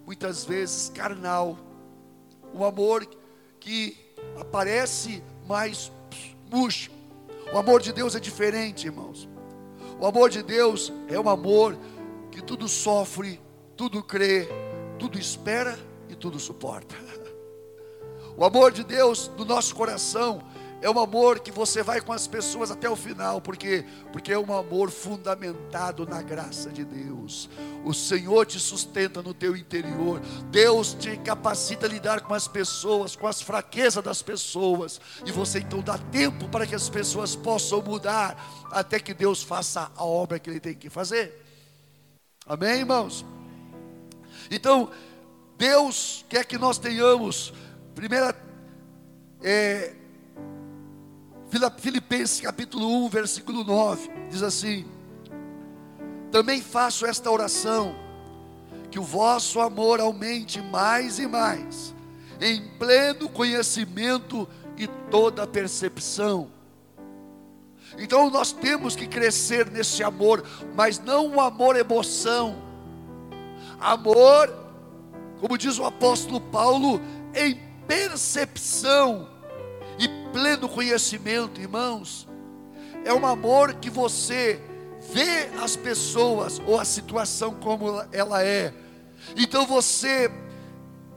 muitas 0.06 0.44
vezes 0.44 0.90
carnal, 0.94 1.58
um 2.52 2.64
amor 2.64 3.06
que 3.58 4.03
aparece 4.40 5.22
mais 5.46 5.92
murcho. 6.50 6.90
O 7.52 7.58
amor 7.58 7.80
de 7.80 7.92
Deus 7.92 8.14
é 8.14 8.20
diferente, 8.20 8.86
irmãos. 8.86 9.28
O 10.00 10.06
amor 10.06 10.30
de 10.30 10.42
Deus 10.42 10.92
é 11.08 11.18
um 11.18 11.28
amor 11.28 11.76
que 12.30 12.42
tudo 12.42 12.68
sofre, 12.68 13.40
tudo 13.76 14.02
crê, 14.02 14.48
tudo 14.98 15.18
espera 15.18 15.78
e 16.08 16.14
tudo 16.14 16.38
suporta. 16.38 16.94
O 18.36 18.44
amor 18.44 18.72
de 18.72 18.82
Deus 18.82 19.30
no 19.38 19.44
nosso 19.44 19.76
coração 19.76 20.42
é 20.84 20.90
um 20.90 20.98
amor 20.98 21.40
que 21.40 21.50
você 21.50 21.82
vai 21.82 21.98
com 21.98 22.12
as 22.12 22.26
pessoas 22.26 22.70
até 22.70 22.90
o 22.90 22.94
final, 22.94 23.40
porque 23.40 23.86
porque 24.12 24.30
é 24.30 24.38
um 24.38 24.54
amor 24.54 24.90
fundamentado 24.90 26.06
na 26.06 26.20
graça 26.20 26.68
de 26.68 26.84
Deus. 26.84 27.48
O 27.82 27.94
Senhor 27.94 28.44
te 28.44 28.60
sustenta 28.60 29.22
no 29.22 29.32
teu 29.32 29.56
interior. 29.56 30.20
Deus 30.50 30.92
te 30.92 31.16
capacita 31.16 31.86
a 31.86 31.88
lidar 31.88 32.20
com 32.20 32.34
as 32.34 32.46
pessoas, 32.46 33.16
com 33.16 33.26
as 33.26 33.40
fraquezas 33.40 34.04
das 34.04 34.20
pessoas, 34.20 35.00
e 35.24 35.32
você 35.32 35.60
então 35.60 35.80
dá 35.80 35.96
tempo 35.96 36.50
para 36.50 36.66
que 36.66 36.74
as 36.74 36.90
pessoas 36.90 37.34
possam 37.34 37.80
mudar 37.80 38.36
até 38.70 39.00
que 39.00 39.14
Deus 39.14 39.42
faça 39.42 39.90
a 39.96 40.04
obra 40.04 40.38
que 40.38 40.50
ele 40.50 40.60
tem 40.60 40.74
que 40.74 40.90
fazer. 40.90 41.42
Amém, 42.44 42.80
irmãos. 42.80 43.24
Então, 44.50 44.90
Deus 45.56 46.26
quer 46.28 46.44
que 46.44 46.58
nós 46.58 46.76
tenhamos 46.76 47.54
primeira 47.94 48.36
é, 49.42 49.94
Filipenses 51.78 52.40
capítulo 52.40 53.04
1, 53.04 53.08
versículo 53.08 53.62
9, 53.62 54.10
diz 54.28 54.42
assim: 54.42 54.84
Também 56.32 56.60
faço 56.60 57.06
esta 57.06 57.30
oração, 57.30 57.94
que 58.90 58.98
o 58.98 59.04
vosso 59.04 59.60
amor 59.60 60.00
aumente 60.00 60.60
mais 60.60 61.20
e 61.20 61.28
mais, 61.28 61.94
em 62.40 62.60
pleno 62.76 63.28
conhecimento 63.28 64.48
e 64.76 64.88
toda 64.88 65.46
percepção. 65.46 66.50
Então 67.96 68.28
nós 68.30 68.50
temos 68.50 68.96
que 68.96 69.06
crescer 69.06 69.70
nesse 69.70 70.02
amor, 70.02 70.42
mas 70.74 70.98
não 70.98 71.36
o 71.36 71.40
amor 71.40 71.76
emoção. 71.76 72.56
Amor, 73.78 74.52
como 75.40 75.56
diz 75.56 75.78
o 75.78 75.84
apóstolo 75.84 76.40
Paulo, 76.40 77.00
em 77.32 77.60
percepção 77.86 79.33
pleno 80.34 80.68
conhecimento, 80.68 81.60
irmãos, 81.60 82.26
é 83.04 83.14
um 83.14 83.24
amor 83.24 83.74
que 83.74 83.88
você 83.88 84.60
vê 85.12 85.48
as 85.62 85.76
pessoas 85.76 86.60
ou 86.66 86.76
a 86.76 86.84
situação 86.84 87.54
como 87.54 88.04
ela 88.10 88.42
é. 88.42 88.74
Então 89.36 89.64
você 89.64 90.28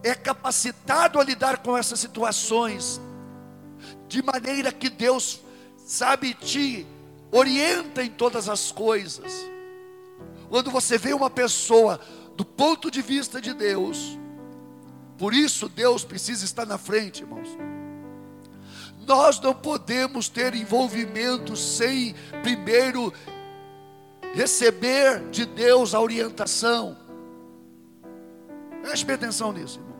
é 0.03 0.13
capacitado 0.13 1.19
a 1.19 1.23
lidar 1.23 1.63
com 1.63 1.75
essas 1.75 1.99
situações 1.99 3.01
de 4.08 4.21
maneira 4.21 4.71
que 4.71 4.88
Deus 4.88 5.41
sabe 5.84 6.36
te 6.36 6.86
orienta 7.32 8.03
em 8.03 8.12
todas 8.12 8.47
as 8.47 8.71
coisas. 8.71 9.34
Quando 10.47 10.69
você 10.69 10.95
vê 10.95 11.12
uma 11.12 11.32
pessoa 11.32 11.99
do 12.36 12.45
ponto 12.45 12.91
de 12.91 13.01
vista 13.01 13.41
de 13.41 13.51
Deus, 13.56 14.15
por 15.17 15.34
isso 15.34 15.67
Deus 15.67 16.03
precisa 16.03 16.45
estar 16.45 16.67
na 16.67 16.77
frente, 16.77 17.23
irmãos. 17.23 17.76
Nós 19.07 19.39
não 19.39 19.53
podemos 19.53 20.27
ter 20.27 20.53
envolvimento 20.53 21.55
sem 21.55 22.13
primeiro 22.43 23.13
receber 24.33 25.29
de 25.29 25.45
Deus 25.45 25.95
a 25.95 26.01
orientação. 26.01 26.97
Preste 28.81 29.09
atenção 29.09 29.53
nisso, 29.53 29.79
irmão. 29.79 29.95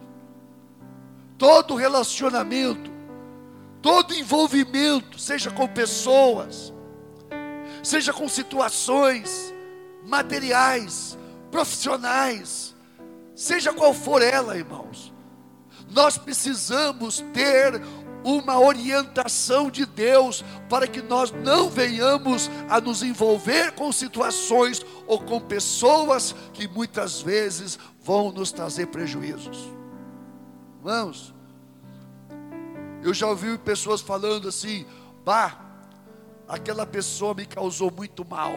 Todo 1.38 1.76
relacionamento, 1.76 2.92
todo 3.82 4.14
envolvimento, 4.14 5.18
seja 5.18 5.52
com 5.52 5.68
pessoas, 5.70 6.74
seja 7.82 8.12
com 8.12 8.28
situações 8.28 9.54
materiais, 10.04 11.18
profissionais, 11.50 12.76
seja 13.34 13.72
qual 13.72 13.94
for 13.94 14.22
ela, 14.22 14.58
irmãos, 14.58 15.14
nós 15.90 16.18
precisamos 16.18 17.24
ter 17.34 17.82
uma 18.28 18.60
orientação 18.60 19.72
de 19.72 19.86
Deus 19.86 20.44
para 20.68 20.86
que 20.86 21.02
nós 21.02 21.32
não 21.32 21.70
venhamos 21.70 22.52
a 22.68 22.82
nos 22.82 23.02
envolver 23.02 23.72
com 23.72 23.90
situações 23.90 24.86
ou 25.06 25.18
com 25.18 25.40
pessoas 25.40 26.36
que 26.54 26.68
muitas 26.68 27.22
vezes 27.22 27.80
vão 28.02 28.30
nos 28.30 28.52
trazer 28.52 28.88
prejuízos. 28.88 29.70
Irmãos, 30.80 31.34
eu 33.02 33.14
já 33.14 33.28
ouvi 33.28 33.58
pessoas 33.60 34.02
falando 34.02 34.50
assim: 34.50 34.86
"Bah, 35.24 35.58
aquela 36.50 36.86
pessoa 36.86 37.34
me 37.34 37.46
causou 37.46 37.90
muito 37.90 38.26
mal. 38.26 38.56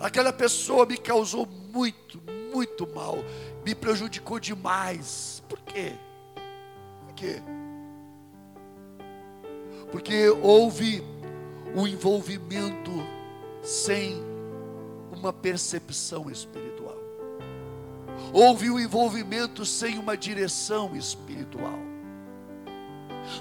Aquela 0.00 0.32
pessoa 0.32 0.84
me 0.84 0.98
causou 0.98 1.46
muito, 1.46 2.20
muito 2.52 2.84
mal, 2.92 3.18
me 3.64 3.76
prejudicou 3.76 4.40
demais. 4.40 5.40
Por 5.48 5.60
quê? 5.60 5.92
Quê? 7.24 7.42
Porque 9.90 10.28
houve 10.28 11.02
um 11.74 11.86
envolvimento 11.86 12.90
sem 13.62 14.22
uma 15.16 15.32
percepção 15.32 16.30
espiritual. 16.30 16.96
Houve 18.32 18.70
um 18.70 18.78
envolvimento 18.78 19.64
sem 19.64 19.98
uma 19.98 20.16
direção 20.16 20.94
espiritual. 20.96 21.78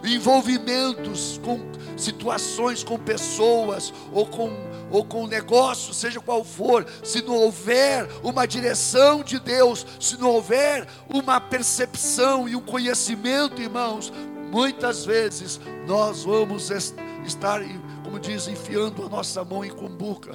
Envolvimentos 0.04 1.39
com 1.43 1.60
situações, 1.98 2.84
com 2.84 2.98
pessoas 2.98 3.94
ou 4.12 4.25
com 4.25 4.52
ou 4.94 5.04
com 5.04 5.25
negócio, 5.25 5.92
seja 5.92 6.19
qual 6.19 6.44
for, 6.44 6.86
se 7.04 7.23
não 7.23 7.34
houver 7.36 8.08
uma 8.21 8.46
direção 8.46 9.23
de 9.23 9.40
Deus, 9.40 9.84
se 10.00 10.19
não 10.19 10.29
houver 10.29 10.88
uma 11.10 11.42
percepção 11.42 12.48
e 12.48 12.56
um 12.56 12.62
conhecimento, 12.62 13.60
irmãos, 13.60 14.13
muitas 14.52 15.04
vezes 15.04 15.60
nós 15.88 16.23
vamos 16.23 16.69
estar, 16.69 17.60
como 18.04 18.19
diz, 18.19 18.48
enfiando 18.48 19.04
a 19.04 19.10
nossa 19.10 19.44
mão 19.44 19.65
em 19.65 19.71
cumbuca, 19.71 20.31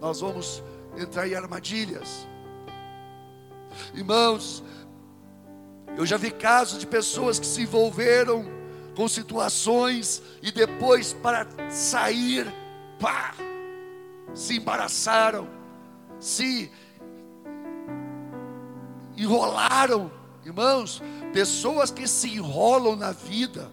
nós 0.00 0.20
vamos 0.20 0.62
entrar 0.96 1.26
em 1.26 1.34
armadilhas. 1.34 2.28
Irmãos, 3.92 4.62
eu 5.96 6.06
já 6.06 6.16
vi 6.16 6.30
casos 6.30 6.78
de 6.78 6.86
pessoas 6.86 7.38
que 7.38 7.46
se 7.46 7.62
envolveram 7.62 8.44
com 8.94 9.06
situações 9.08 10.22
e 10.42 10.50
depois 10.50 11.12
para 11.12 11.46
sair 11.70 12.46
pá, 12.98 13.34
se 14.34 14.56
embaraçaram, 14.56 15.48
se 16.18 16.70
enrolaram. 19.16 20.10
Irmãos, 20.44 21.02
pessoas 21.32 21.90
que 21.90 22.06
se 22.06 22.28
enrolam 22.28 22.96
na 22.96 23.12
vida, 23.12 23.70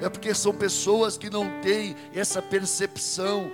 é 0.00 0.08
porque 0.08 0.34
são 0.34 0.54
pessoas 0.54 1.16
que 1.16 1.30
não 1.30 1.60
têm 1.60 1.94
essa 2.14 2.40
percepção 2.40 3.50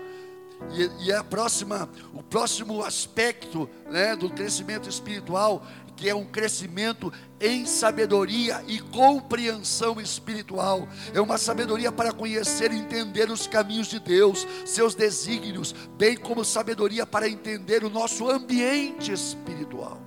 E, 0.73 1.07
e 1.07 1.13
a 1.13 1.23
próxima, 1.23 1.89
o 2.13 2.23
próximo 2.23 2.83
aspecto 2.83 3.69
né, 3.91 4.17
do 4.17 4.29
crescimento 4.29 4.89
espiritual, 4.89 5.65
que 5.99 6.09
é 6.09 6.15
um 6.15 6.25
crescimento 6.25 7.13
em 7.41 7.67
sabedoria 7.67 8.63
e 8.69 8.79
compreensão 8.79 10.01
espiritual. 10.01 10.89
É 11.13 11.21
uma 11.21 11.37
sabedoria 11.37 11.91
para 11.91 12.13
conhecer 12.13 12.73
e 12.73 12.79
entender 12.79 13.29
os 13.29 13.49
caminhos 13.49 13.89
de 13.89 13.99
Deus, 13.99 14.47
seus 14.65 14.95
desígnios, 14.95 15.75
bem 15.97 16.17
como 16.17 16.45
sabedoria 16.45 17.05
para 17.05 17.29
entender 17.29 17.83
o 17.83 17.91
nosso 17.91 18.31
ambiente 18.31 19.11
espiritual. 19.11 20.01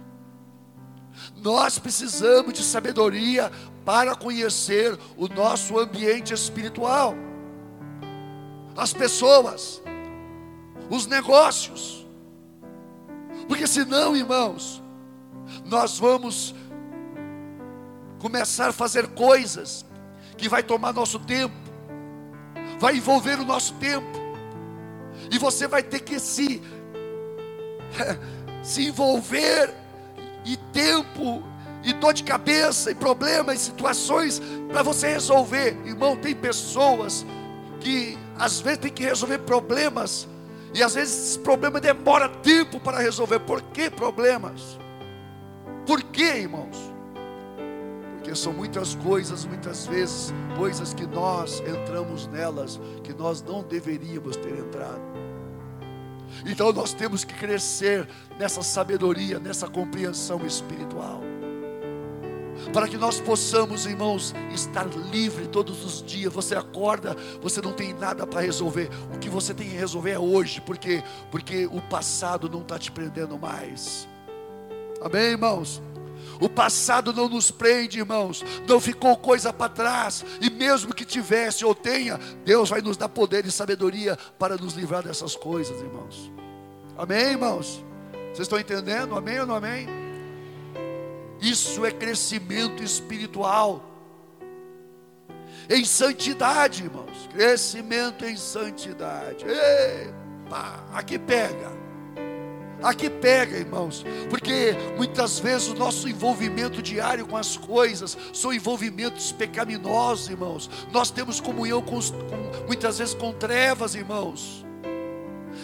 Nós 1.35 1.77
precisamos 1.77 2.53
de 2.53 2.63
sabedoria 2.63 3.51
para 3.83 4.15
conhecer 4.15 4.97
o 5.17 5.27
nosso 5.27 5.77
ambiente 5.77 6.33
espiritual. 6.33 7.15
As 8.77 8.93
pessoas, 8.93 9.81
os 10.89 11.05
negócios. 11.05 12.07
Porque 13.49 13.67
senão, 13.67 14.15
irmãos, 14.15 14.80
nós 15.66 15.97
vamos 15.99 16.56
começar 18.20 18.70
a 18.70 18.74
fazer 18.74 19.08
coisas 19.10 19.86
que 20.38 20.47
vai 20.47 20.64
tomar 20.64 20.93
nosso 20.93 21.20
tempo, 21.20 21.56
vai 22.80 22.97
envolver 22.97 23.39
o 23.39 23.45
nosso 23.45 23.74
tempo. 23.76 24.20
E 25.32 25.38
você 25.38 25.68
vai 25.68 25.84
ter 25.84 25.99
que 25.99 26.20
se 26.20 26.62
se 28.64 28.88
envolver 28.88 29.74
e 30.45 30.58
tempo 30.72 31.43
e 31.84 31.93
dor 31.93 32.14
de 32.14 32.24
cabeça 32.24 32.91
e 32.91 32.95
problemas 32.95 33.62
e 33.62 33.66
situações 33.66 34.41
para 34.72 34.84
você 34.84 35.10
resolver. 35.10 35.78
Irmão, 35.86 36.16
tem 36.16 36.36
pessoas 36.36 37.26
que 37.80 38.18
às 38.38 38.60
vezes 38.60 38.80
tem 38.80 38.91
que 38.91 39.04
resolver 39.04 39.39
problemas 39.39 40.28
e 40.74 40.82
às 40.82 40.93
vezes 40.93 41.30
esse 41.30 41.39
problema 41.39 41.80
demora 41.80 42.30
tempo 42.30 42.80
para 42.80 42.99
resolver. 42.99 43.39
Por 43.39 43.62
que 43.62 43.89
problemas? 43.89 44.80
Por 45.86 46.03
que, 46.03 46.23
irmãos? 46.23 46.77
Porque 48.15 48.36
são 48.36 48.53
muitas 48.53 48.95
coisas, 48.95 49.45
muitas 49.45 49.88
vezes, 49.88 50.34
coisas 50.57 50.93
que 50.93 51.07
nós 51.07 51.61
entramos 51.61 52.27
nelas 52.27 52.79
que 53.03 53.13
nós 53.13 53.41
não 53.41 53.63
deveríamos 53.63 54.36
ter 54.38 54.57
entrado. 54.57 55.01
Então 56.45 56.71
nós 56.71 56.93
temos 56.93 57.23
que 57.23 57.34
crescer 57.34 58.07
nessa 58.39 58.61
sabedoria, 58.61 59.39
nessa 59.39 59.67
compreensão 59.67 60.45
espiritual 60.45 61.21
para 62.73 62.88
que 62.88 62.97
nós 62.97 63.19
possamos, 63.19 63.86
irmãos, 63.86 64.34
estar 64.53 64.88
livre 65.11 65.47
todos 65.47 65.84
os 65.84 66.01
dias. 66.01 66.32
Você 66.34 66.55
acorda, 66.55 67.15
você 67.41 67.61
não 67.61 67.73
tem 67.73 67.93
nada 67.93 68.25
para 68.25 68.41
resolver. 68.41 68.89
O 69.13 69.17
que 69.17 69.29
você 69.29 69.53
tem 69.53 69.67
que 69.67 69.75
resolver 69.75 70.11
é 70.11 70.19
hoje, 70.19 70.61
porque 70.61 71.03
porque 71.29 71.65
o 71.65 71.82
passado 71.82 72.49
não 72.49 72.61
está 72.61 72.77
te 72.77 72.91
prendendo 72.91 73.38
mais. 73.38 74.07
Amém, 75.02 75.32
irmãos? 75.32 75.82
O 76.39 76.49
passado 76.49 77.14
não 77.14 77.30
nos 77.30 77.52
prende, 77.52 77.99
irmãos. 77.99 78.43
Não 78.68 78.80
ficou 78.80 79.16
coisa 79.16 79.54
para 79.54 79.70
trás. 79.70 80.26
E 80.41 80.49
mesmo 80.49 80.93
que 80.93 81.06
tivesse 81.06 81.64
ou 81.64 81.76
tenha, 81.76 82.20
Deus 82.43 82.70
vai 82.70 82.82
nos 82.82 82.97
dar 82.97 83.10
poder 83.10 83.45
e 83.45 83.52
sabedoria 83.52 84.18
para 84.39 84.58
nos 84.58 84.74
livrar 84.74 85.04
dessas 85.04 85.36
coisas, 85.36 85.80
irmãos. 85.80 86.32
Amém, 86.97 87.32
irmãos? 87.32 87.84
Vocês 88.28 88.41
estão 88.41 88.60
entendendo? 88.60 89.16
Amém 89.16 89.39
ou 89.39 89.45
não 89.45 89.56
amém? 89.56 89.88
Isso 91.39 91.86
é 91.86 91.91
crescimento 91.91 92.84
espiritual. 92.84 93.84
Em 95.70 95.86
santidade, 95.86 96.84
irmãos. 96.84 97.30
Crescimento 97.32 98.26
em 98.26 98.36
santidade. 98.36 99.45
Epa, 99.45 100.84
aqui 100.93 101.20
pega. 101.20 101.80
Aqui 102.82 103.09
pega, 103.09 103.57
irmãos, 103.57 104.03
porque 104.29 104.75
muitas 104.97 105.38
vezes 105.39 105.67
o 105.67 105.75
nosso 105.75 106.09
envolvimento 106.09 106.82
diário 106.82 107.27
com 107.27 107.38
as 107.38 107.55
coisas 107.55 108.17
são 108.34 108.51
envolvimentos 108.51 109.32
pecaminosos, 109.32 110.29
irmãos. 110.29 110.69
Nós 110.91 111.11
temos 111.11 111.39
comunhão 111.39 111.82
com, 111.82 111.99
com, 112.01 112.65
muitas 112.65 112.97
vezes 112.97 113.13
com 113.13 113.32
trevas, 113.32 113.93
irmãos, 113.93 114.65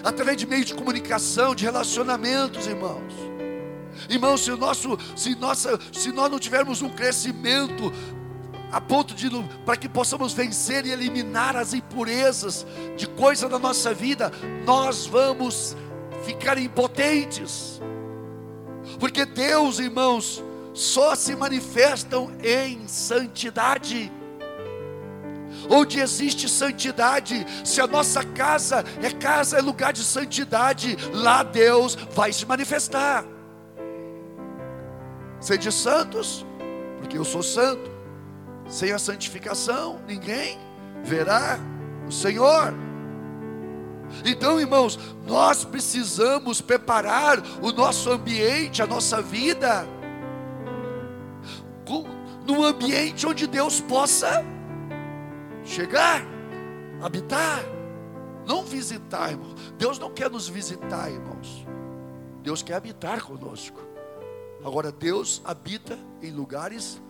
através 0.03 0.37
de 0.37 0.45
meio 0.45 0.63
de 0.63 0.75
comunicação, 0.75 1.55
de 1.55 1.65
relacionamentos, 1.65 2.67
irmãos. 2.67 3.13
Irmão, 4.07 4.37
se, 4.37 4.51
nosso, 4.51 4.97
se, 5.15 5.35
nossa, 5.35 5.79
se 5.91 6.11
nós 6.11 6.29
não 6.29 6.37
tivermos 6.37 6.83
um 6.83 6.89
crescimento 6.89 7.91
a 8.71 8.81
ponto 8.81 9.15
de 9.15 9.29
para 9.65 9.77
que 9.77 9.87
possamos 9.87 10.33
vencer 10.33 10.85
e 10.85 10.91
eliminar 10.91 11.55
as 11.55 11.73
impurezas 11.73 12.65
de 12.95 13.07
coisa 13.07 13.47
da 13.47 13.57
nossa 13.57 13.93
vida, 13.93 14.31
nós 14.65 15.05
vamos 15.05 15.75
ficar 16.23 16.57
impotentes. 16.57 17.81
Porque 18.99 19.25
Deus, 19.25 19.79
irmãos, 19.79 20.43
só 20.73 21.15
se 21.15 21.35
manifestam 21.35 22.31
em 22.43 22.87
santidade. 22.87 24.11
Onde 25.69 25.99
existe 25.99 26.47
santidade, 26.47 27.45
se 27.63 27.81
a 27.81 27.87
nossa 27.87 28.23
casa 28.23 28.83
é 29.01 29.11
casa, 29.11 29.57
é 29.57 29.61
lugar 29.61 29.91
de 29.91 30.03
santidade, 30.03 30.95
lá 31.13 31.43
Deus 31.43 31.95
vai 31.95 32.31
se 32.31 32.45
manifestar. 32.45 33.25
Sede 35.39 35.71
santos, 35.71 36.45
porque 36.99 37.17
eu 37.17 37.25
sou 37.25 37.43
santo. 37.43 37.91
Sem 38.69 38.91
a 38.91 38.99
santificação, 38.99 39.99
ninguém 40.07 40.57
verá 41.03 41.59
o 42.07 42.11
Senhor. 42.11 42.73
Então, 44.25 44.59
irmãos, 44.59 44.97
nós 45.25 45.65
precisamos 45.65 46.61
preparar 46.61 47.41
o 47.61 47.71
nosso 47.71 48.11
ambiente, 48.11 48.81
a 48.81 48.87
nossa 48.87 49.21
vida, 49.21 49.87
num 52.47 52.63
ambiente 52.63 53.27
onde 53.27 53.45
Deus 53.45 53.81
possa 53.81 54.43
chegar, 55.65 56.25
habitar, 57.01 57.61
não 58.45 58.63
visitar, 58.63 59.31
irmãos. 59.31 59.53
Deus 59.77 59.99
não 59.99 60.09
quer 60.09 60.29
nos 60.29 60.47
visitar, 60.47 61.11
irmãos. 61.11 61.65
Deus 62.41 62.63
quer 62.63 62.75
habitar 62.75 63.21
conosco. 63.21 63.81
Agora, 64.63 64.91
Deus 64.91 65.41
habita 65.43 65.99
em 66.21 66.31
lugares 66.31 67.01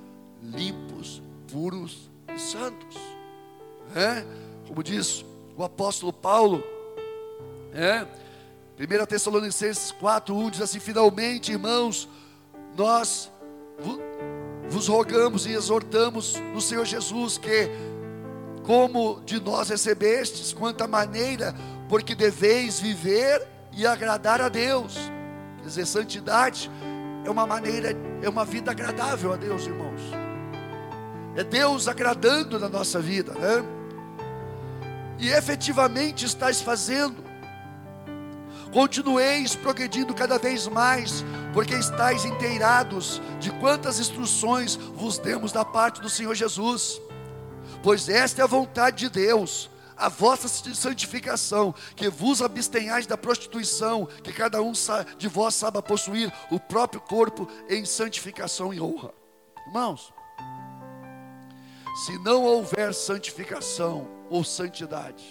limpos, 0.41 1.21
puros 1.51 2.09
e 2.35 2.39
santos. 2.39 2.97
É? 3.95 4.25
Como 4.67 4.81
diz 4.81 5.23
o 5.55 5.63
apóstolo 5.63 6.11
Paulo, 6.11 6.63
é? 7.73 8.05
1 8.79 9.05
Tessalonicenses 9.05 9.91
4:1 9.91 10.51
diz 10.51 10.61
assim: 10.61 10.79
Finalmente, 10.79 11.51
irmãos, 11.51 12.07
nós 12.75 13.31
vos 14.69 14.87
rogamos 14.87 15.45
e 15.45 15.53
exortamos 15.53 16.35
no 16.53 16.61
Senhor 16.61 16.85
Jesus 16.85 17.37
que, 17.37 17.69
como 18.63 19.21
de 19.25 19.39
nós 19.39 19.69
recebestes, 19.69 20.53
quanta 20.53 20.87
maneira, 20.87 21.55
porque 21.89 22.13
deveis 22.13 22.79
viver 22.79 23.47
e 23.71 23.85
agradar 23.85 24.41
a 24.41 24.49
Deus. 24.49 24.95
Quer 25.57 25.67
dizer, 25.67 25.85
santidade 25.85 26.69
é 27.25 27.29
uma 27.29 27.47
maneira, 27.47 27.95
é 28.21 28.29
uma 28.29 28.45
vida 28.45 28.71
agradável 28.71 29.33
a 29.33 29.35
Deus, 29.35 29.65
irmãos. 29.65 30.01
É 31.35 31.43
Deus 31.43 31.87
agradando 31.87 32.59
na 32.59 32.67
nossa 32.67 32.99
vida, 32.99 33.33
né? 33.33 33.63
E 35.19 35.29
efetivamente 35.29 36.25
estás 36.25 36.61
fazendo. 36.61 37.26
Continueis 38.71 39.55
progredindo 39.55 40.13
cada 40.13 40.37
vez 40.37 40.67
mais, 40.67 41.23
porque 41.53 41.73
estáis 41.75 42.25
inteirados 42.25 43.21
de 43.39 43.51
quantas 43.51 43.99
instruções 43.99 44.75
vos 44.75 45.17
demos 45.17 45.51
da 45.51 45.65
parte 45.65 46.01
do 46.01 46.09
Senhor 46.09 46.35
Jesus. 46.35 47.01
Pois 47.81 48.09
esta 48.09 48.41
é 48.41 48.43
a 48.43 48.47
vontade 48.47 48.97
de 48.97 49.09
Deus 49.09 49.69
a 49.97 50.09
vossa 50.09 50.47
santificação, 50.47 51.73
que 51.95 52.07
vos 52.07 52.41
abstenhais 52.41 53.07
da 53.07 53.17
prostituição, 53.17 54.05
que 54.23 54.31
cada 54.31 54.61
um 54.61 54.71
de 55.17 55.27
vós 55.27 55.55
saiba 55.55 55.81
possuir 55.81 56.31
o 56.51 56.59
próprio 56.59 57.01
corpo 57.01 57.47
em 57.67 57.83
santificação 57.83 58.73
e 58.73 58.79
honra. 58.79 59.11
Irmãos, 59.65 60.13
se 62.05 62.17
não 62.19 62.43
houver 62.43 62.93
santificação 62.93 64.07
ou 64.29 64.43
santidade, 64.43 65.25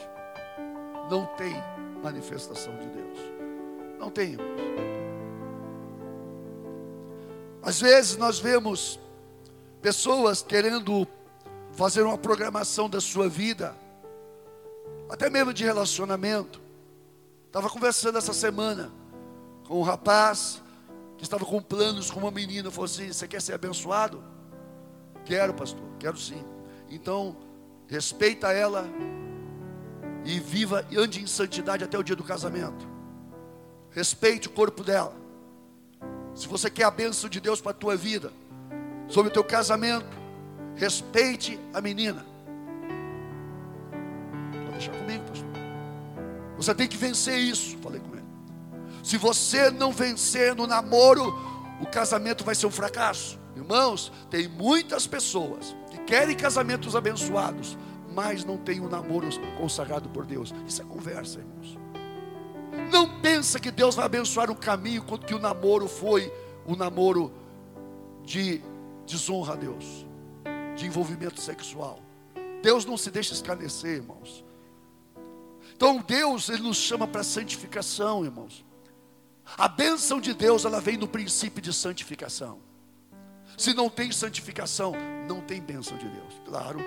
não 1.08 1.26
tem 1.36 1.54
manifestação 2.06 2.72
de 2.78 2.86
Deus. 2.86 3.18
Não 3.98 4.10
tem, 4.10 4.32
irmãos. 4.32 4.60
Às 7.62 7.80
vezes 7.80 8.16
nós 8.16 8.38
vemos 8.38 9.00
pessoas 9.82 10.40
querendo 10.40 11.06
fazer 11.72 12.02
uma 12.02 12.16
programação 12.16 12.88
da 12.88 13.00
sua 13.00 13.28
vida 13.28 13.74
até 15.08 15.28
mesmo 15.28 15.52
de 15.52 15.64
relacionamento. 15.64 16.60
Estava 17.46 17.68
conversando 17.68 18.18
essa 18.18 18.32
semana 18.32 18.92
com 19.66 19.80
um 19.80 19.82
rapaz 19.82 20.62
que 21.18 21.24
estava 21.24 21.44
com 21.44 21.60
planos 21.60 22.08
com 22.08 22.20
uma 22.20 22.30
menina. 22.30 22.70
Falou 22.70 22.84
assim: 22.84 23.12
Você 23.12 23.26
quer 23.26 23.42
ser 23.42 23.54
abençoado? 23.54 24.22
Quero, 25.24 25.52
pastor, 25.54 25.82
quero 25.98 26.16
sim. 26.16 26.44
Então, 26.88 27.36
respeita 27.88 28.52
ela 28.52 28.88
e 30.26 30.40
viva 30.40 30.84
e 30.90 30.98
ande 30.98 31.22
em 31.22 31.26
santidade 31.26 31.84
até 31.84 31.96
o 31.96 32.02
dia 32.02 32.16
do 32.16 32.24
casamento. 32.24 32.86
Respeite 33.90 34.48
o 34.48 34.50
corpo 34.50 34.82
dela. 34.82 35.14
Se 36.34 36.48
você 36.48 36.68
quer 36.68 36.84
a 36.84 36.90
bênção 36.90 37.30
de 37.30 37.40
Deus 37.40 37.60
para 37.60 37.70
a 37.70 37.74
tua 37.74 37.96
vida, 37.96 38.32
sobre 39.08 39.30
o 39.30 39.32
teu 39.32 39.44
casamento, 39.44 40.06
respeite 40.74 41.58
a 41.72 41.80
menina. 41.80 42.26
Pode 44.52 44.70
deixar 44.72 44.92
comigo, 44.92 45.24
pastor. 45.24 45.48
Você 46.56 46.74
tem 46.74 46.88
que 46.88 46.96
vencer 46.96 47.38
isso, 47.38 47.78
falei 47.78 48.00
com 48.00 48.14
ele. 48.14 48.26
Se 49.04 49.16
você 49.16 49.70
não 49.70 49.92
vencer 49.92 50.54
no 50.56 50.66
namoro, 50.66 51.32
o 51.80 51.86
casamento 51.86 52.44
vai 52.44 52.54
ser 52.54 52.66
um 52.66 52.70
fracasso. 52.70 53.38
Irmãos, 53.54 54.12
tem 54.28 54.48
muitas 54.48 55.06
pessoas 55.06 55.74
que 55.90 55.98
querem 55.98 56.36
casamentos 56.36 56.96
abençoados, 56.96 57.78
mas 58.16 58.46
não 58.46 58.56
têm 58.56 58.80
um 58.80 58.88
namoro 58.88 59.28
consagrado 59.58 60.08
por 60.08 60.24
Deus. 60.24 60.54
Isso 60.66 60.80
é 60.80 60.84
conversa, 60.86 61.38
irmãos. 61.38 61.78
Não 62.90 63.20
pensa 63.20 63.60
que 63.60 63.70
Deus 63.70 63.94
vai 63.94 64.06
abençoar 64.06 64.50
um 64.50 64.54
caminho 64.54 65.02
quando 65.02 65.26
que 65.26 65.34
o 65.34 65.38
namoro 65.38 65.86
foi 65.86 66.32
um 66.66 66.74
namoro 66.74 67.30
de 68.24 68.62
desonra 69.06 69.52
a 69.52 69.56
Deus, 69.56 70.06
de 70.74 70.86
envolvimento 70.86 71.42
sexual. 71.42 72.00
Deus 72.62 72.86
não 72.86 72.96
se 72.96 73.10
deixa 73.10 73.34
escarnecer, 73.34 73.96
irmãos. 73.96 74.42
Então 75.74 75.98
Deus, 75.98 76.48
Ele 76.48 76.62
nos 76.62 76.78
chama 76.78 77.06
para 77.06 77.22
santificação, 77.22 78.24
irmãos. 78.24 78.64
A 79.58 79.68
bênção 79.68 80.22
de 80.22 80.32
Deus, 80.32 80.64
ela 80.64 80.80
vem 80.80 80.96
no 80.96 81.06
princípio 81.06 81.60
de 81.60 81.70
santificação. 81.70 82.60
Se 83.58 83.74
não 83.74 83.90
tem 83.90 84.10
santificação, 84.10 84.94
não 85.28 85.42
tem 85.42 85.60
bênção 85.60 85.98
de 85.98 86.08
Deus. 86.08 86.40
Claro, 86.46 86.80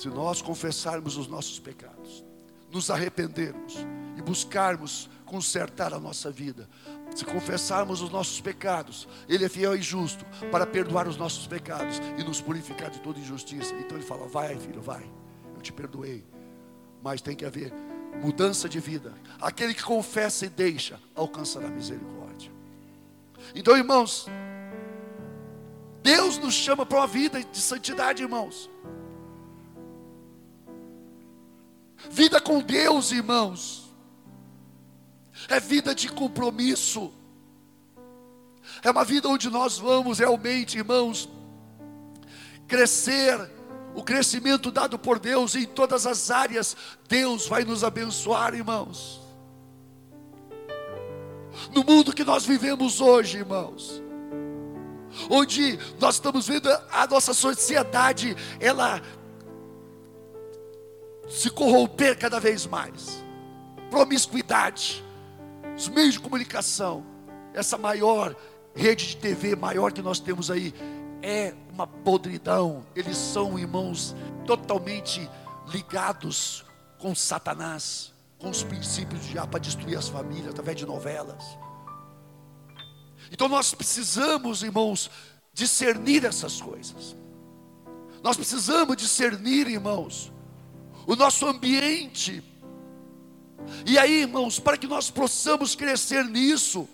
se 0.00 0.08
nós 0.08 0.40
confessarmos 0.40 1.18
os 1.18 1.26
nossos 1.26 1.58
pecados, 1.58 2.24
nos 2.72 2.90
arrependermos 2.90 3.76
e 4.16 4.22
buscarmos 4.22 5.10
consertar 5.26 5.92
a 5.92 6.00
nossa 6.00 6.30
vida, 6.30 6.66
se 7.14 7.22
confessarmos 7.22 8.00
os 8.00 8.08
nossos 8.08 8.40
pecados, 8.40 9.06
Ele 9.28 9.44
é 9.44 9.48
fiel 9.50 9.76
e 9.76 9.82
justo 9.82 10.24
para 10.50 10.66
perdoar 10.66 11.06
os 11.06 11.18
nossos 11.18 11.46
pecados 11.46 12.00
e 12.16 12.24
nos 12.24 12.40
purificar 12.40 12.88
de 12.88 12.98
toda 13.00 13.18
injustiça. 13.18 13.74
Então 13.74 13.98
Ele 13.98 14.06
fala: 14.06 14.26
Vai, 14.26 14.58
filho, 14.58 14.80
vai, 14.80 15.04
eu 15.54 15.60
te 15.60 15.70
perdoei. 15.70 16.24
Mas 17.02 17.20
tem 17.20 17.36
que 17.36 17.44
haver 17.44 17.70
mudança 18.22 18.70
de 18.70 18.80
vida. 18.80 19.12
Aquele 19.38 19.74
que 19.74 19.82
confessa 19.82 20.46
e 20.46 20.48
deixa, 20.48 20.98
alcançará 21.14 21.68
misericórdia. 21.68 22.50
Então, 23.54 23.76
irmãos, 23.76 24.26
Deus 26.02 26.38
nos 26.38 26.54
chama 26.54 26.86
para 26.86 27.00
uma 27.00 27.06
vida 27.06 27.44
de 27.44 27.60
santidade, 27.60 28.22
irmãos. 28.22 28.70
Vida 32.08 32.40
com 32.40 32.60
Deus, 32.60 33.12
irmãos, 33.12 33.92
é 35.48 35.60
vida 35.60 35.94
de 35.94 36.08
compromisso, 36.08 37.12
é 38.82 38.90
uma 38.90 39.04
vida 39.04 39.28
onde 39.28 39.50
nós 39.50 39.78
vamos 39.78 40.18
realmente, 40.18 40.78
irmãos, 40.78 41.28
crescer, 42.66 43.50
o 43.94 44.02
crescimento 44.02 44.70
dado 44.70 44.98
por 44.98 45.18
Deus 45.18 45.54
em 45.54 45.66
todas 45.66 46.06
as 46.06 46.30
áreas, 46.30 46.76
Deus 47.08 47.46
vai 47.46 47.64
nos 47.64 47.82
abençoar, 47.82 48.54
irmãos. 48.54 49.20
No 51.74 51.84
mundo 51.84 52.14
que 52.14 52.24
nós 52.24 52.44
vivemos 52.44 53.00
hoje, 53.00 53.38
irmãos, 53.38 54.00
onde 55.28 55.78
nós 55.98 56.14
estamos 56.14 56.46
vendo 56.46 56.68
a 56.90 57.06
nossa 57.06 57.34
sociedade, 57.34 58.36
ela 58.60 59.02
se 61.30 61.48
corromper 61.48 62.18
cada 62.18 62.40
vez 62.40 62.66
mais. 62.66 63.24
Promiscuidade, 63.88 65.02
os 65.76 65.88
meios 65.88 66.14
de 66.14 66.20
comunicação, 66.20 67.06
essa 67.54 67.78
maior 67.78 68.34
rede 68.74 69.08
de 69.08 69.16
TV 69.16 69.56
maior 69.56 69.92
que 69.92 70.02
nós 70.02 70.18
temos 70.18 70.50
aí, 70.50 70.74
é 71.22 71.54
uma 71.72 71.86
podridão. 71.86 72.84
Eles 72.94 73.16
são 73.16 73.58
irmãos 73.58 74.14
totalmente 74.44 75.28
ligados 75.68 76.64
com 76.98 77.14
Satanás, 77.14 78.12
com 78.38 78.50
os 78.50 78.62
princípios 78.62 79.22
de 79.22 79.34
já 79.34 79.46
para 79.46 79.60
destruir 79.60 79.96
as 79.96 80.08
famílias 80.08 80.48
através 80.48 80.76
de 80.76 80.84
novelas. 80.84 81.44
Então 83.30 83.48
nós 83.48 83.72
precisamos, 83.72 84.62
irmãos, 84.62 85.10
discernir 85.52 86.24
essas 86.24 86.60
coisas. 86.60 87.16
Nós 88.22 88.36
precisamos 88.36 88.96
discernir, 88.96 89.68
irmãos, 89.68 90.32
o 91.10 91.16
nosso 91.16 91.44
ambiente. 91.44 92.40
E 93.84 93.98
aí, 93.98 94.20
irmãos, 94.20 94.60
para 94.60 94.76
que 94.76 94.86
nós 94.86 95.10
possamos 95.10 95.74
crescer 95.74 96.24
nisso, 96.24 96.88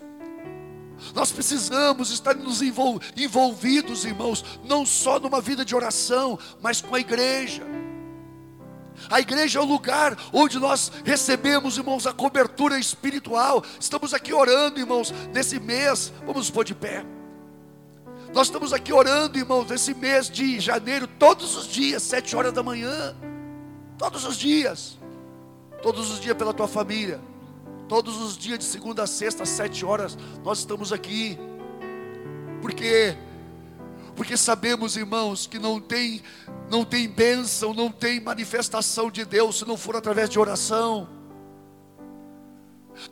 nós 1.13 1.31
precisamos 1.31 2.09
estar 2.09 2.35
nos 2.35 2.63
envolvidos, 2.63 4.05
irmãos, 4.05 4.43
não 4.65 4.87
só 4.87 5.19
numa 5.19 5.39
vida 5.39 5.63
de 5.63 5.75
oração, 5.75 6.39
mas 6.59 6.81
com 6.81 6.95
a 6.95 6.99
igreja. 6.99 7.61
A 9.07 9.19
igreja 9.19 9.59
é 9.59 9.61
o 9.61 9.65
lugar 9.65 10.17
onde 10.33 10.57
nós 10.57 10.91
recebemos, 11.05 11.77
irmãos, 11.77 12.07
a 12.07 12.13
cobertura 12.13 12.79
espiritual. 12.79 13.63
Estamos 13.79 14.15
aqui 14.15 14.33
orando, 14.33 14.79
irmãos, 14.79 15.13
nesse 15.31 15.59
mês. 15.59 16.11
Vamos 16.25 16.49
pôr 16.49 16.65
de 16.65 16.73
pé. 16.73 17.05
Nós 18.33 18.47
estamos 18.47 18.73
aqui 18.73 18.91
orando, 18.91 19.37
irmãos, 19.37 19.69
nesse 19.69 19.93
mês 19.93 20.27
de 20.27 20.59
janeiro, 20.59 21.07
todos 21.07 21.55
os 21.55 21.67
dias, 21.67 22.01
sete 22.01 22.35
horas 22.35 22.51
da 22.51 22.63
manhã. 22.63 23.15
Todos 23.97 24.25
os 24.25 24.37
dias. 24.37 24.97
Todos 25.81 26.11
os 26.11 26.19
dias 26.19 26.37
pela 26.37 26.53
tua 26.53 26.67
família. 26.67 27.19
Todos 27.87 28.21
os 28.21 28.37
dias 28.37 28.59
de 28.59 28.65
segunda 28.65 29.03
a 29.03 29.07
sexta, 29.07 29.43
às 29.43 29.49
sete 29.49 29.85
horas, 29.85 30.17
nós 30.43 30.59
estamos 30.59 30.91
aqui. 30.91 31.37
Porque 32.61 33.17
porque 34.15 34.35
sabemos, 34.35 34.97
irmãos, 34.97 35.45
que 35.45 35.59
não 35.59 35.79
tem 35.79 36.23
não 36.69 36.83
tem 36.83 37.07
bênção, 37.07 37.73
não 37.73 37.91
tem 37.91 38.19
manifestação 38.19 39.11
de 39.11 39.23
Deus 39.23 39.59
se 39.59 39.65
não 39.65 39.77
for 39.77 39.95
através 39.95 40.29
de 40.29 40.39
oração. 40.39 41.07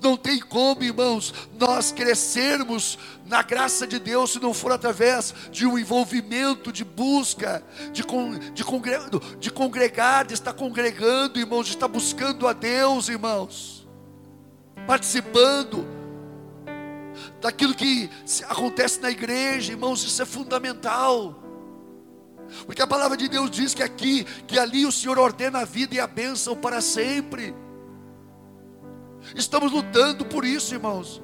Não 0.01 0.17
tem 0.17 0.39
como, 0.39 0.83
irmãos, 0.83 1.33
nós 1.59 1.91
crescermos 1.91 2.97
na 3.25 3.41
graça 3.41 3.85
de 3.85 3.99
Deus 3.99 4.31
se 4.31 4.39
não 4.39 4.53
for 4.53 4.71
através 4.71 5.33
de 5.51 5.65
um 5.65 5.77
envolvimento, 5.77 6.71
de 6.71 6.83
busca, 6.83 7.63
de, 7.91 8.01
de, 8.01 8.03
congre, 8.03 8.55
de 9.39 9.51
congregar, 9.51 10.25
de 10.25 10.33
estar 10.33 10.53
congregando, 10.53 11.39
irmãos, 11.39 11.65
de 11.65 11.73
estar 11.73 11.87
buscando 11.87 12.47
a 12.47 12.53
Deus, 12.53 13.09
irmãos, 13.09 13.87
participando 14.87 15.85
daquilo 17.41 17.73
que 17.73 18.09
acontece 18.47 18.99
na 18.99 19.11
igreja, 19.11 19.71
irmãos, 19.71 20.03
isso 20.03 20.21
é 20.21 20.25
fundamental. 20.25 21.41
Porque 22.65 22.81
a 22.81 22.87
palavra 22.87 23.17
de 23.17 23.27
Deus 23.27 23.49
diz 23.49 23.73
que 23.73 23.83
aqui, 23.83 24.23
que 24.47 24.57
ali 24.57 24.85
o 24.85 24.91
Senhor 24.91 25.17
ordena 25.17 25.59
a 25.59 25.65
vida 25.65 25.95
e 25.95 25.99
a 25.99 26.07
bênção 26.07 26.55
para 26.55 26.81
sempre. 26.81 27.55
Estamos 29.35 29.71
lutando 29.71 30.25
por 30.25 30.45
isso, 30.45 30.73
irmãos. 30.73 31.21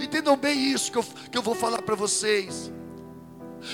Entendam 0.00 0.36
bem 0.36 0.72
isso 0.72 0.92
que 0.92 0.98
eu, 0.98 1.04
que 1.30 1.36
eu 1.36 1.42
vou 1.42 1.54
falar 1.54 1.82
para 1.82 1.94
vocês. 1.94 2.72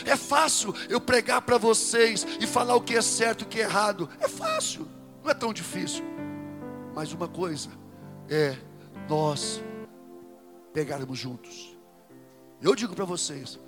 É 0.05 0.17
fácil 0.17 0.75
eu 0.89 1.01
pregar 1.01 1.43
para 1.43 1.59
vocês 1.59 2.27
e 2.41 2.47
falar 2.47 2.75
o 2.75 2.81
que 2.81 2.97
é 2.97 3.03
certo 3.03 3.43
e 3.43 3.45
o 3.45 3.49
que 3.49 3.61
é 3.61 3.65
errado. 3.65 4.09
É 4.19 4.29
fácil, 4.29 4.89
não 5.23 5.31
é 5.31 5.35
tão 5.35 5.53
difícil. 5.53 6.05
Mas 6.95 7.13
uma 7.13 7.29
coisa 7.29 7.71
é 8.29 8.57
nós 9.09 9.63
pegarmos 10.73 11.19
juntos. 11.19 11.77
Eu 12.61 12.75
digo 12.75 12.95
para 12.95 13.05
vocês: 13.05 13.59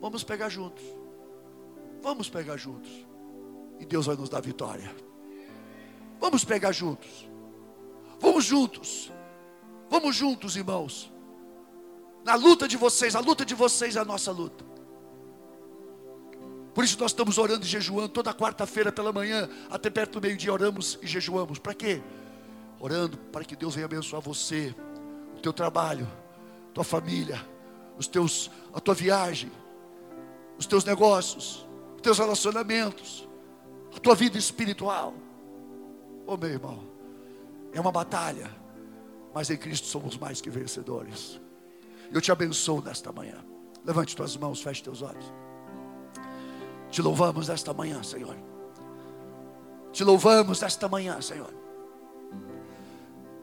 vamos 0.00 0.24
pegar 0.24 0.48
juntos. 0.48 0.84
Vamos 2.02 2.28
pegar 2.28 2.56
juntos. 2.56 2.90
E 3.78 3.84
Deus 3.84 4.06
vai 4.06 4.16
nos 4.16 4.28
dar 4.28 4.40
vitória. 4.40 4.92
Vamos 6.18 6.44
pegar 6.44 6.72
juntos. 6.72 7.28
Vamos 8.18 8.44
juntos. 8.44 9.11
Vamos 9.92 10.16
juntos, 10.16 10.56
irmãos. 10.56 11.12
Na 12.24 12.34
luta 12.34 12.66
de 12.66 12.78
vocês, 12.78 13.14
a 13.14 13.20
luta 13.20 13.44
de 13.44 13.54
vocês 13.54 13.94
é 13.94 14.00
a 14.00 14.04
nossa 14.06 14.32
luta. 14.32 14.64
Por 16.72 16.82
isso 16.82 16.98
nós 16.98 17.10
estamos 17.10 17.36
orando 17.36 17.66
e 17.66 17.68
jejuando 17.68 18.08
toda 18.08 18.32
quarta-feira 18.32 18.90
pela 18.90 19.12
manhã, 19.12 19.50
até 19.68 19.90
perto 19.90 20.12
do 20.12 20.22
meio-dia 20.22 20.50
oramos 20.50 20.98
e 21.02 21.06
jejuamos. 21.06 21.58
Para 21.58 21.74
quê? 21.74 22.00
Orando 22.80 23.18
para 23.18 23.44
que 23.44 23.54
Deus 23.54 23.74
venha 23.74 23.84
abençoar 23.84 24.22
você, 24.22 24.74
o 25.36 25.40
teu 25.40 25.52
trabalho, 25.52 26.08
tua 26.72 26.84
família, 26.84 27.46
os 27.98 28.06
teus, 28.06 28.50
a 28.72 28.80
tua 28.80 28.94
viagem, 28.94 29.52
os 30.58 30.64
teus 30.64 30.86
negócios, 30.86 31.68
os 31.96 32.00
teus 32.00 32.18
relacionamentos, 32.18 33.28
a 33.94 34.00
tua 34.00 34.14
vida 34.14 34.38
espiritual. 34.38 35.12
Ô 36.26 36.32
oh, 36.32 36.36
meu 36.38 36.48
irmão, 36.48 36.82
é 37.74 37.78
uma 37.78 37.92
batalha, 37.92 38.61
mas 39.34 39.50
em 39.50 39.56
Cristo 39.56 39.86
somos 39.86 40.16
mais 40.16 40.40
que 40.40 40.50
vencedores. 40.50 41.40
Eu 42.12 42.20
te 42.20 42.30
abençoo 42.30 42.82
nesta 42.82 43.10
manhã. 43.12 43.36
Levante 43.84 44.14
tuas 44.14 44.36
mãos, 44.36 44.60
feche 44.62 44.82
teus 44.82 45.02
olhos. 45.02 45.24
Te 46.90 47.00
louvamos 47.00 47.48
nesta 47.48 47.72
manhã, 47.72 48.02
Senhor. 48.02 48.36
Te 49.92 50.04
louvamos 50.04 50.60
nesta 50.60 50.88
manhã, 50.88 51.20
Senhor. 51.20 51.52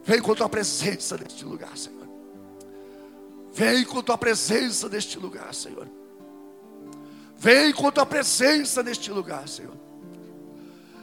Vem 0.04 0.20
com 0.20 0.34
tua 0.34 0.48
presença 0.48 1.16
neste 1.16 1.44
lugar, 1.44 1.76
Senhor. 1.76 2.08
Vem 3.52 3.84
com 3.84 4.02
tua 4.02 4.16
presença 4.16 4.88
neste 4.88 5.18
lugar, 5.18 5.52
Senhor. 5.52 5.88
Vem 7.36 7.72
com 7.72 7.90
tua 7.90 8.06
presença 8.06 8.82
neste 8.82 9.10
lugar, 9.10 9.48
Senhor. 9.48 9.76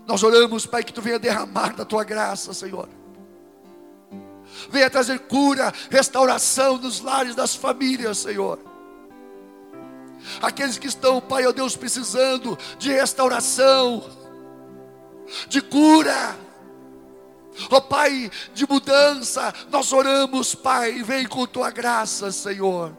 Nós 0.05 0.23
oramos, 0.23 0.65
Pai, 0.65 0.83
que 0.83 0.93
tu 0.93 1.01
venha 1.01 1.19
derramar 1.19 1.75
da 1.75 1.83
tua 1.83 2.03
graça, 2.03 2.53
Senhor. 2.53 2.87
Venha 4.69 4.89
trazer 4.89 5.19
cura, 5.19 5.73
restauração 5.89 6.77
nos 6.77 7.01
lares 7.01 7.35
das 7.35 7.55
famílias, 7.55 8.17
Senhor. 8.17 8.59
Aqueles 10.41 10.77
que 10.77 10.87
estão, 10.87 11.21
Pai, 11.21 11.45
ó 11.45 11.51
Deus, 11.51 11.75
precisando 11.75 12.57
de 12.77 12.91
restauração, 12.91 14.03
de 15.47 15.61
cura, 15.61 16.37
ó 17.69 17.79
Pai, 17.79 18.31
de 18.53 18.67
mudança, 18.67 19.53
nós 19.69 19.93
oramos, 19.93 20.53
Pai, 20.55 21.03
vem 21.03 21.27
com 21.27 21.45
tua 21.45 21.69
graça, 21.69 22.31
Senhor. 22.31 22.95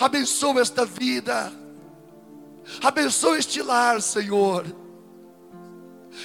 Abençoa 0.00 0.60
esta 0.60 0.84
vida, 0.84 1.52
abençoa 2.82 3.38
este 3.38 3.62
lar, 3.62 4.00
Senhor. 4.02 4.66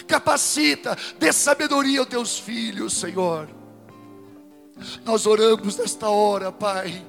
Capacita, 0.08 0.98
dê 1.20 1.32
sabedoria 1.32 2.00
aos 2.00 2.10
teus 2.10 2.40
filhos, 2.40 2.94
Senhor. 2.94 3.50
Nós 5.06 5.26
oramos 5.26 5.78
nesta 5.78 6.10
hora, 6.10 6.52
Pai, 6.52 7.06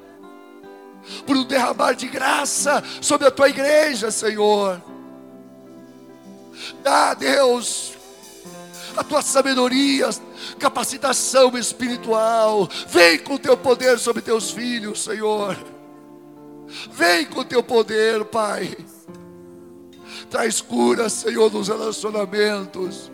por 1.26 1.36
um 1.36 1.44
derramar 1.44 1.94
de 1.94 2.06
graça 2.06 2.82
sobre 3.00 3.26
a 3.26 3.30
tua 3.30 3.48
igreja, 3.48 4.10
Senhor. 4.10 4.82
Dá, 6.82 7.14
Deus, 7.14 7.94
a 8.96 9.02
tua 9.02 9.22
sabedoria, 9.22 10.10
capacitação 10.58 11.56
espiritual. 11.56 12.68
Vem 12.88 13.18
com 13.18 13.34
o 13.34 13.38
teu 13.38 13.56
poder 13.56 13.98
sobre 13.98 14.22
teus 14.22 14.50
filhos, 14.50 15.02
Senhor. 15.02 15.56
Vem 16.90 17.24
com 17.26 17.40
o 17.40 17.44
teu 17.44 17.62
poder, 17.62 18.24
Pai. 18.26 18.76
Traz 20.32 20.62
cura, 20.62 21.10
Senhor, 21.10 21.52
nos 21.52 21.68
relacionamentos. 21.68 23.12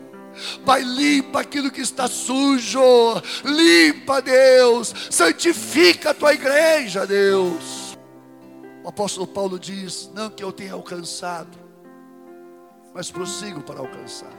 Pai, 0.65 0.81
limpa 0.83 1.41
aquilo 1.41 1.69
que 1.69 1.81
está 1.81 2.07
sujo. 2.07 2.79
Limpa, 3.43 4.21
Deus. 4.21 4.93
Santifica 5.11 6.11
a 6.11 6.13
tua 6.13 6.33
igreja, 6.33 7.05
Deus. 7.05 7.97
O 8.85 8.87
apóstolo 8.87 9.27
Paulo 9.27 9.59
diz: 9.59 10.09
Não 10.15 10.29
que 10.29 10.41
eu 10.41 10.53
tenha 10.53 10.71
alcançado, 10.71 11.57
mas 12.93 13.11
prossigo 13.11 13.61
para 13.63 13.81
alcançar. 13.81 14.31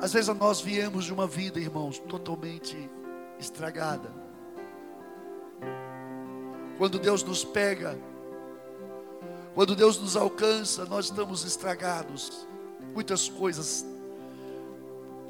Às 0.00 0.12
vezes 0.12 0.32
nós 0.36 0.60
viemos 0.60 1.04
de 1.04 1.12
uma 1.12 1.26
vida, 1.26 1.58
irmãos, 1.58 1.98
totalmente 1.98 2.88
estragada. 3.40 4.08
Quando 6.78 6.96
Deus 6.96 7.24
nos 7.24 7.44
pega, 7.44 7.98
quando 9.54 9.74
Deus 9.74 9.98
nos 9.98 10.16
alcança, 10.16 10.84
nós 10.84 11.06
estamos 11.06 11.44
estragados. 11.44 12.46
Muitas 12.94 13.28
coisas 13.28 13.84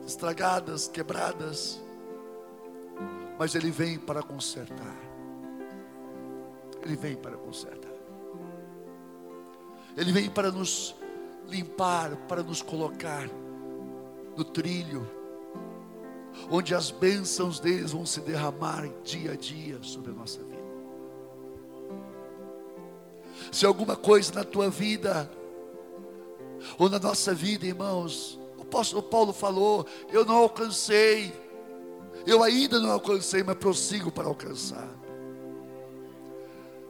estragadas, 0.07 0.89
quebradas. 0.89 1.81
Mas 3.39 3.55
Ele 3.55 3.71
vem 3.71 3.99
para 3.99 4.23
consertar. 4.23 4.97
Ele 6.83 6.97
vem 6.97 7.17
para 7.17 7.37
consertar. 7.37 7.91
Ele 9.97 10.13
vem 10.13 10.31
para 10.31 10.51
nos 10.51 10.95
limpar, 11.49 12.17
para 12.29 12.43
nos 12.43 12.63
colocar 12.63 13.29
no 14.37 14.45
trilho, 14.45 15.09
onde 16.51 16.75
as 16.75 16.91
bênçãos 16.91 17.59
deles 17.59 17.93
vão 17.93 18.07
se 18.07 18.21
derramar 18.21 18.89
dia 19.03 19.33
a 19.33 19.37
dia 19.37 19.83
sobre 19.83 20.13
a 20.13 20.15
nossa 20.15 20.43
vida. 20.43 20.60
Se 23.51 23.67
alguma 23.67 23.97
coisa 23.97 24.33
na 24.35 24.45
tua 24.45 24.71
vida, 24.71 25.31
ou 26.79 26.89
na 26.89 26.99
nossa 26.99 27.35
vida, 27.35 27.67
irmãos, 27.67 28.39
o 28.57 28.63
apóstolo 28.63 29.03
Paulo 29.03 29.33
falou: 29.33 29.87
Eu 30.13 30.25
não 30.25 30.37
alcancei, 30.37 31.33
eu 32.27 32.43
ainda 32.43 32.79
não 32.79 32.91
alcancei, 32.91 33.43
mas 33.43 33.57
prossigo 33.57 34.11
para 34.11 34.29
alcançar. 34.29 34.89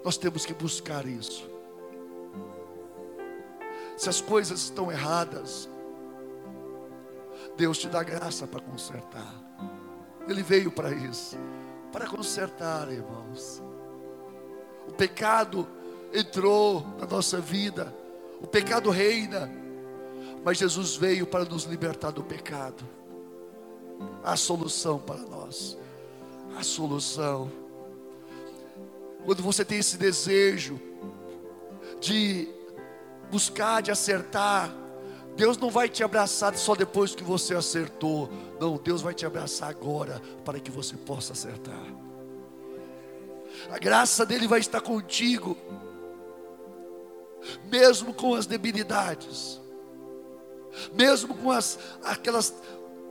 Nós 0.04 0.16
temos 0.16 0.44
que 0.44 0.54
buscar 0.54 1.06
isso. 1.06 1.48
Se 3.96 4.08
as 4.08 4.20
coisas 4.20 4.61
estão 4.61 4.90
erradas, 4.90 5.68
Deus 7.56 7.78
te 7.78 7.88
dá 7.88 8.02
graça 8.02 8.46
para 8.46 8.61
consertar. 8.61 9.34
Ele 10.26 10.42
veio 10.42 10.70
para 10.70 10.90
isso, 10.90 11.36
para 11.92 12.06
consertar, 12.06 12.90
irmãos. 12.90 13.62
O 14.88 14.92
pecado 14.92 15.68
entrou 16.12 16.86
na 16.98 17.06
nossa 17.06 17.40
vida, 17.40 17.94
o 18.40 18.46
pecado 18.46 18.90
reina, 18.90 19.50
mas 20.44 20.58
Jesus 20.58 20.96
veio 20.96 21.26
para 21.26 21.44
nos 21.44 21.64
libertar 21.64 22.11
do 22.11 22.22
pecado. 22.22 22.84
A 24.24 24.36
solução 24.36 24.98
para 24.98 25.20
nós, 25.20 25.76
a 26.56 26.62
solução. 26.62 27.50
Quando 29.24 29.42
você 29.42 29.64
tem 29.64 29.78
esse 29.78 29.98
desejo 29.98 30.80
de 32.00 32.48
buscar, 33.30 33.82
de 33.82 33.90
acertar, 33.90 34.74
Deus 35.36 35.56
não 35.58 35.70
vai 35.70 35.88
te 35.88 36.02
abraçar 36.02 36.56
só 36.56 36.74
depois 36.74 37.14
que 37.14 37.22
você 37.22 37.54
acertou. 37.54 38.30
Não, 38.58 38.76
Deus 38.76 39.02
vai 39.02 39.14
te 39.14 39.26
abraçar 39.26 39.68
agora 39.68 40.20
para 40.44 40.58
que 40.58 40.70
você 40.70 40.96
possa 40.96 41.34
acertar. 41.34 41.84
A 43.70 43.78
graça 43.78 44.24
dele 44.24 44.48
vai 44.48 44.61
estar 44.61 44.80
contigo 44.80 45.56
mesmo 47.70 48.12
com 48.14 48.34
as 48.34 48.47
debilidades, 48.47 49.61
mesmo 50.95 51.34
com 51.34 51.51
as, 51.51 51.78
aquelas, 52.03 52.55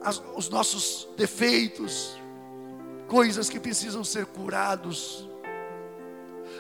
as, 0.03 0.21
os 0.35 0.49
nossos 0.49 1.07
defeitos, 1.17 2.17
coisas 3.07 3.49
que 3.49 3.59
precisam 3.59 4.03
ser 4.03 4.25
curados. 4.25 5.27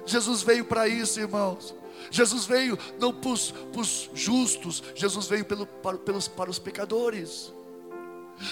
Jesus 0.05 0.41
veio 0.41 0.65
para 0.65 0.87
isso, 0.87 1.19
irmãos. 1.19 1.75
Jesus 2.11 2.45
veio 2.45 2.77
não 2.99 3.13
para 3.13 3.31
os, 3.31 4.09
justos, 4.13 4.81
Jesus 4.95 5.27
veio 5.27 5.45
pelo, 5.45 5.65
para, 5.65 5.97
pelos, 5.97 6.27
para 6.27 6.49
os 6.49 6.57
pecadores. 6.57 7.53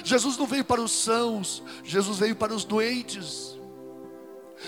Jesus 0.03 0.37
não 0.37 0.45
veio 0.45 0.65
para 0.65 0.81
os 0.81 0.91
sãos, 0.91 1.63
Jesus 1.83 2.17
veio 2.19 2.35
para 2.35 2.53
os 2.53 2.65
doentes. 2.65 3.56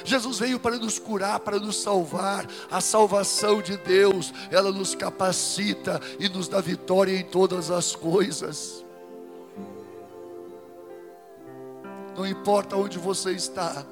Jesus 0.04 0.40
veio 0.40 0.60
para 0.60 0.78
nos 0.78 1.00
curar, 1.00 1.40
para 1.40 1.60
nos 1.60 1.78
salvar. 1.78 2.48
A 2.70 2.80
salvação 2.80 3.62
de 3.62 3.78
Deus, 3.78 4.34
ela 4.52 4.72
nos 4.72 4.96
capacita 4.96 6.00
e 6.20 6.30
nos 6.30 6.48
dá 6.48 6.62
vitória 6.62 7.18
em 7.18 7.24
todas 7.24 7.72
as 7.72 7.96
coisas. 7.96 8.86
Não 12.16 12.28
importa 12.28 12.76
onde 12.76 12.98
você 12.98 13.32
está, 13.32 13.86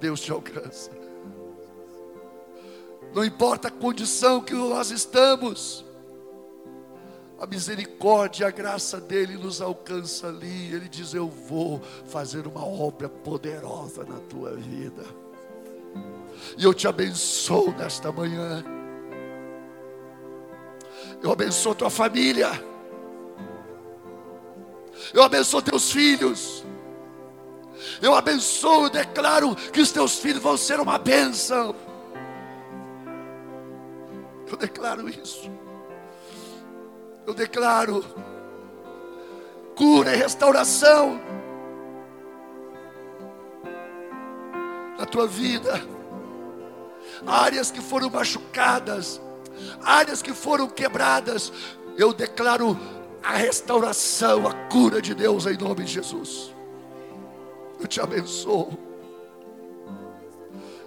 Deus 0.00 0.20
te 0.20 0.32
alcança. 0.32 0.90
Não 3.14 3.24
importa 3.24 3.68
a 3.68 3.70
condição 3.70 4.42
que 4.42 4.52
nós 4.52 4.90
estamos, 4.90 5.85
a 7.38 7.46
misericórdia 7.46 8.46
a 8.46 8.50
graça 8.50 8.98
dele 8.98 9.36
nos 9.36 9.60
alcança 9.60 10.28
ali. 10.28 10.72
Ele 10.72 10.88
diz: 10.88 11.12
Eu 11.12 11.28
vou 11.28 11.80
fazer 12.06 12.46
uma 12.46 12.64
obra 12.64 13.08
poderosa 13.08 14.04
na 14.04 14.18
tua 14.20 14.54
vida. 14.56 15.04
E 16.56 16.64
eu 16.64 16.72
te 16.72 16.88
abençoo 16.88 17.72
nesta 17.72 18.10
manhã. 18.10 18.64
Eu 21.22 21.30
abençoo 21.30 21.74
tua 21.74 21.90
família. 21.90 22.50
Eu 25.12 25.22
abençoo 25.22 25.60
teus 25.60 25.90
filhos. 25.90 26.64
Eu 28.00 28.14
abençoo, 28.14 28.88
declaro 28.88 29.54
que 29.54 29.80
os 29.80 29.90
teus 29.90 30.18
filhos 30.18 30.42
vão 30.42 30.56
ser 30.56 30.80
uma 30.80 30.98
bênção. 30.98 31.74
Eu 34.50 34.56
declaro 34.56 35.08
isso 35.08 35.50
eu 37.26 37.34
declaro 37.34 38.04
cura 39.74 40.14
e 40.14 40.16
restauração 40.16 41.20
na 44.96 45.04
tua 45.04 45.26
vida. 45.26 45.82
Áreas 47.26 47.70
que 47.70 47.80
foram 47.80 48.08
machucadas, 48.08 49.20
áreas 49.82 50.22
que 50.22 50.32
foram 50.32 50.68
quebradas, 50.68 51.52
eu 51.98 52.12
declaro 52.12 52.78
a 53.22 53.32
restauração, 53.32 54.46
a 54.46 54.54
cura 54.68 55.02
de 55.02 55.12
Deus 55.12 55.46
em 55.46 55.56
nome 55.56 55.84
de 55.84 55.92
Jesus. 55.92 56.54
Eu 57.80 57.88
te 57.88 58.00
abençoo. 58.00 58.78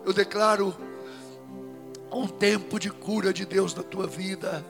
Eu 0.06 0.14
declaro 0.14 0.74
um 2.12 2.26
tempo 2.28 2.80
de 2.80 2.90
cura 2.90 3.34
de 3.34 3.46
Deus 3.46 3.76
na 3.76 3.84
tua 3.84 4.08
vida 4.08 4.66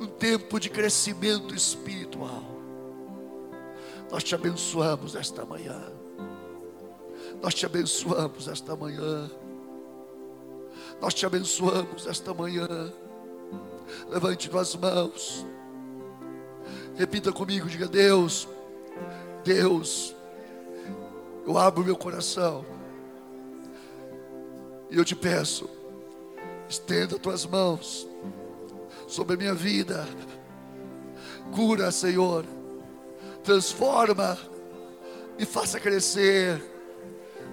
um 0.00 0.06
tempo 0.06 0.58
de 0.58 0.68
crescimento 0.68 1.54
espiritual. 1.54 2.42
Nós 4.10 4.22
te 4.24 4.34
abençoamos 4.34 5.14
esta 5.14 5.44
manhã. 5.44 5.80
Nós 7.40 7.54
te 7.54 7.64
abençoamos 7.64 8.48
esta 8.48 8.76
manhã. 8.76 9.30
Nós 11.00 11.14
te 11.14 11.24
abençoamos 11.24 12.06
esta 12.06 12.34
manhã. 12.34 12.92
Levante 14.08 14.50
tuas 14.50 14.74
mãos. 14.76 15.46
Repita 16.96 17.32
comigo, 17.32 17.68
diga: 17.68 17.86
Deus, 17.86 18.48
Deus, 19.44 20.14
eu 21.46 21.56
abro 21.56 21.84
meu 21.84 21.96
coração 21.96 22.64
e 24.90 24.96
eu 24.98 25.04
te 25.04 25.16
peço, 25.16 25.68
estenda 26.68 27.18
tuas 27.18 27.46
mãos 27.46 28.06
sobre 29.12 29.34
a 29.34 29.36
minha 29.36 29.54
vida, 29.54 30.08
cura, 31.54 31.90
Senhor, 31.92 32.46
transforma, 33.44 34.38
e 35.38 35.44
faça 35.44 35.78
crescer 35.78 36.62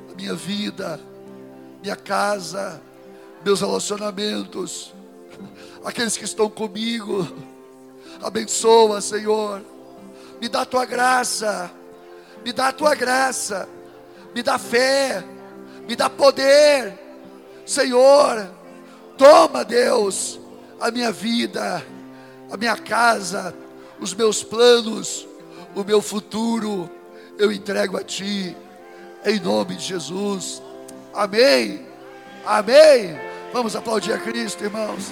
a 0.10 0.16
minha 0.16 0.34
vida, 0.36 0.98
minha 1.82 1.98
casa, 1.98 2.82
meus 3.44 3.60
relacionamentos, 3.60 4.94
aqueles 5.84 6.16
que 6.16 6.24
estão 6.24 6.50
comigo, 6.50 7.28
abençoa, 8.22 9.02
Senhor, 9.02 9.62
me 10.40 10.48
dá 10.48 10.62
a 10.62 10.66
tua 10.66 10.86
graça, 10.86 11.70
me 12.42 12.54
dá 12.54 12.70
a 12.70 12.74
tua 12.74 12.96
graça, 12.96 13.68
me 14.34 14.42
dá 14.42 14.58
fé, 14.58 15.26
me 15.86 15.94
dá 15.94 16.10
poder, 16.10 16.98
Senhor, 17.66 18.50
toma, 19.18 19.66
Deus, 19.66 20.40
a 20.80 20.92
minha 20.92 21.12
vida, 21.12 21.86
a 22.50 22.58
minha 22.58 22.76
casa, 22.78 23.54
os 24.00 24.14
meus 24.14 24.44
planos, 24.44 25.28
o 25.76 25.84
meu 25.84 26.02
futuro, 26.02 26.90
eu 27.38 27.52
entrego 27.52 27.98
a 27.98 28.04
Ti, 28.04 28.56
em 29.26 29.40
nome 29.40 29.76
de 29.76 29.84
Jesus, 29.84 30.62
amém, 31.14 31.86
amém. 32.46 33.20
Vamos 33.52 33.76
aplaudir 33.76 34.14
a 34.14 34.20
Cristo, 34.20 34.64
irmãos. 34.64 35.12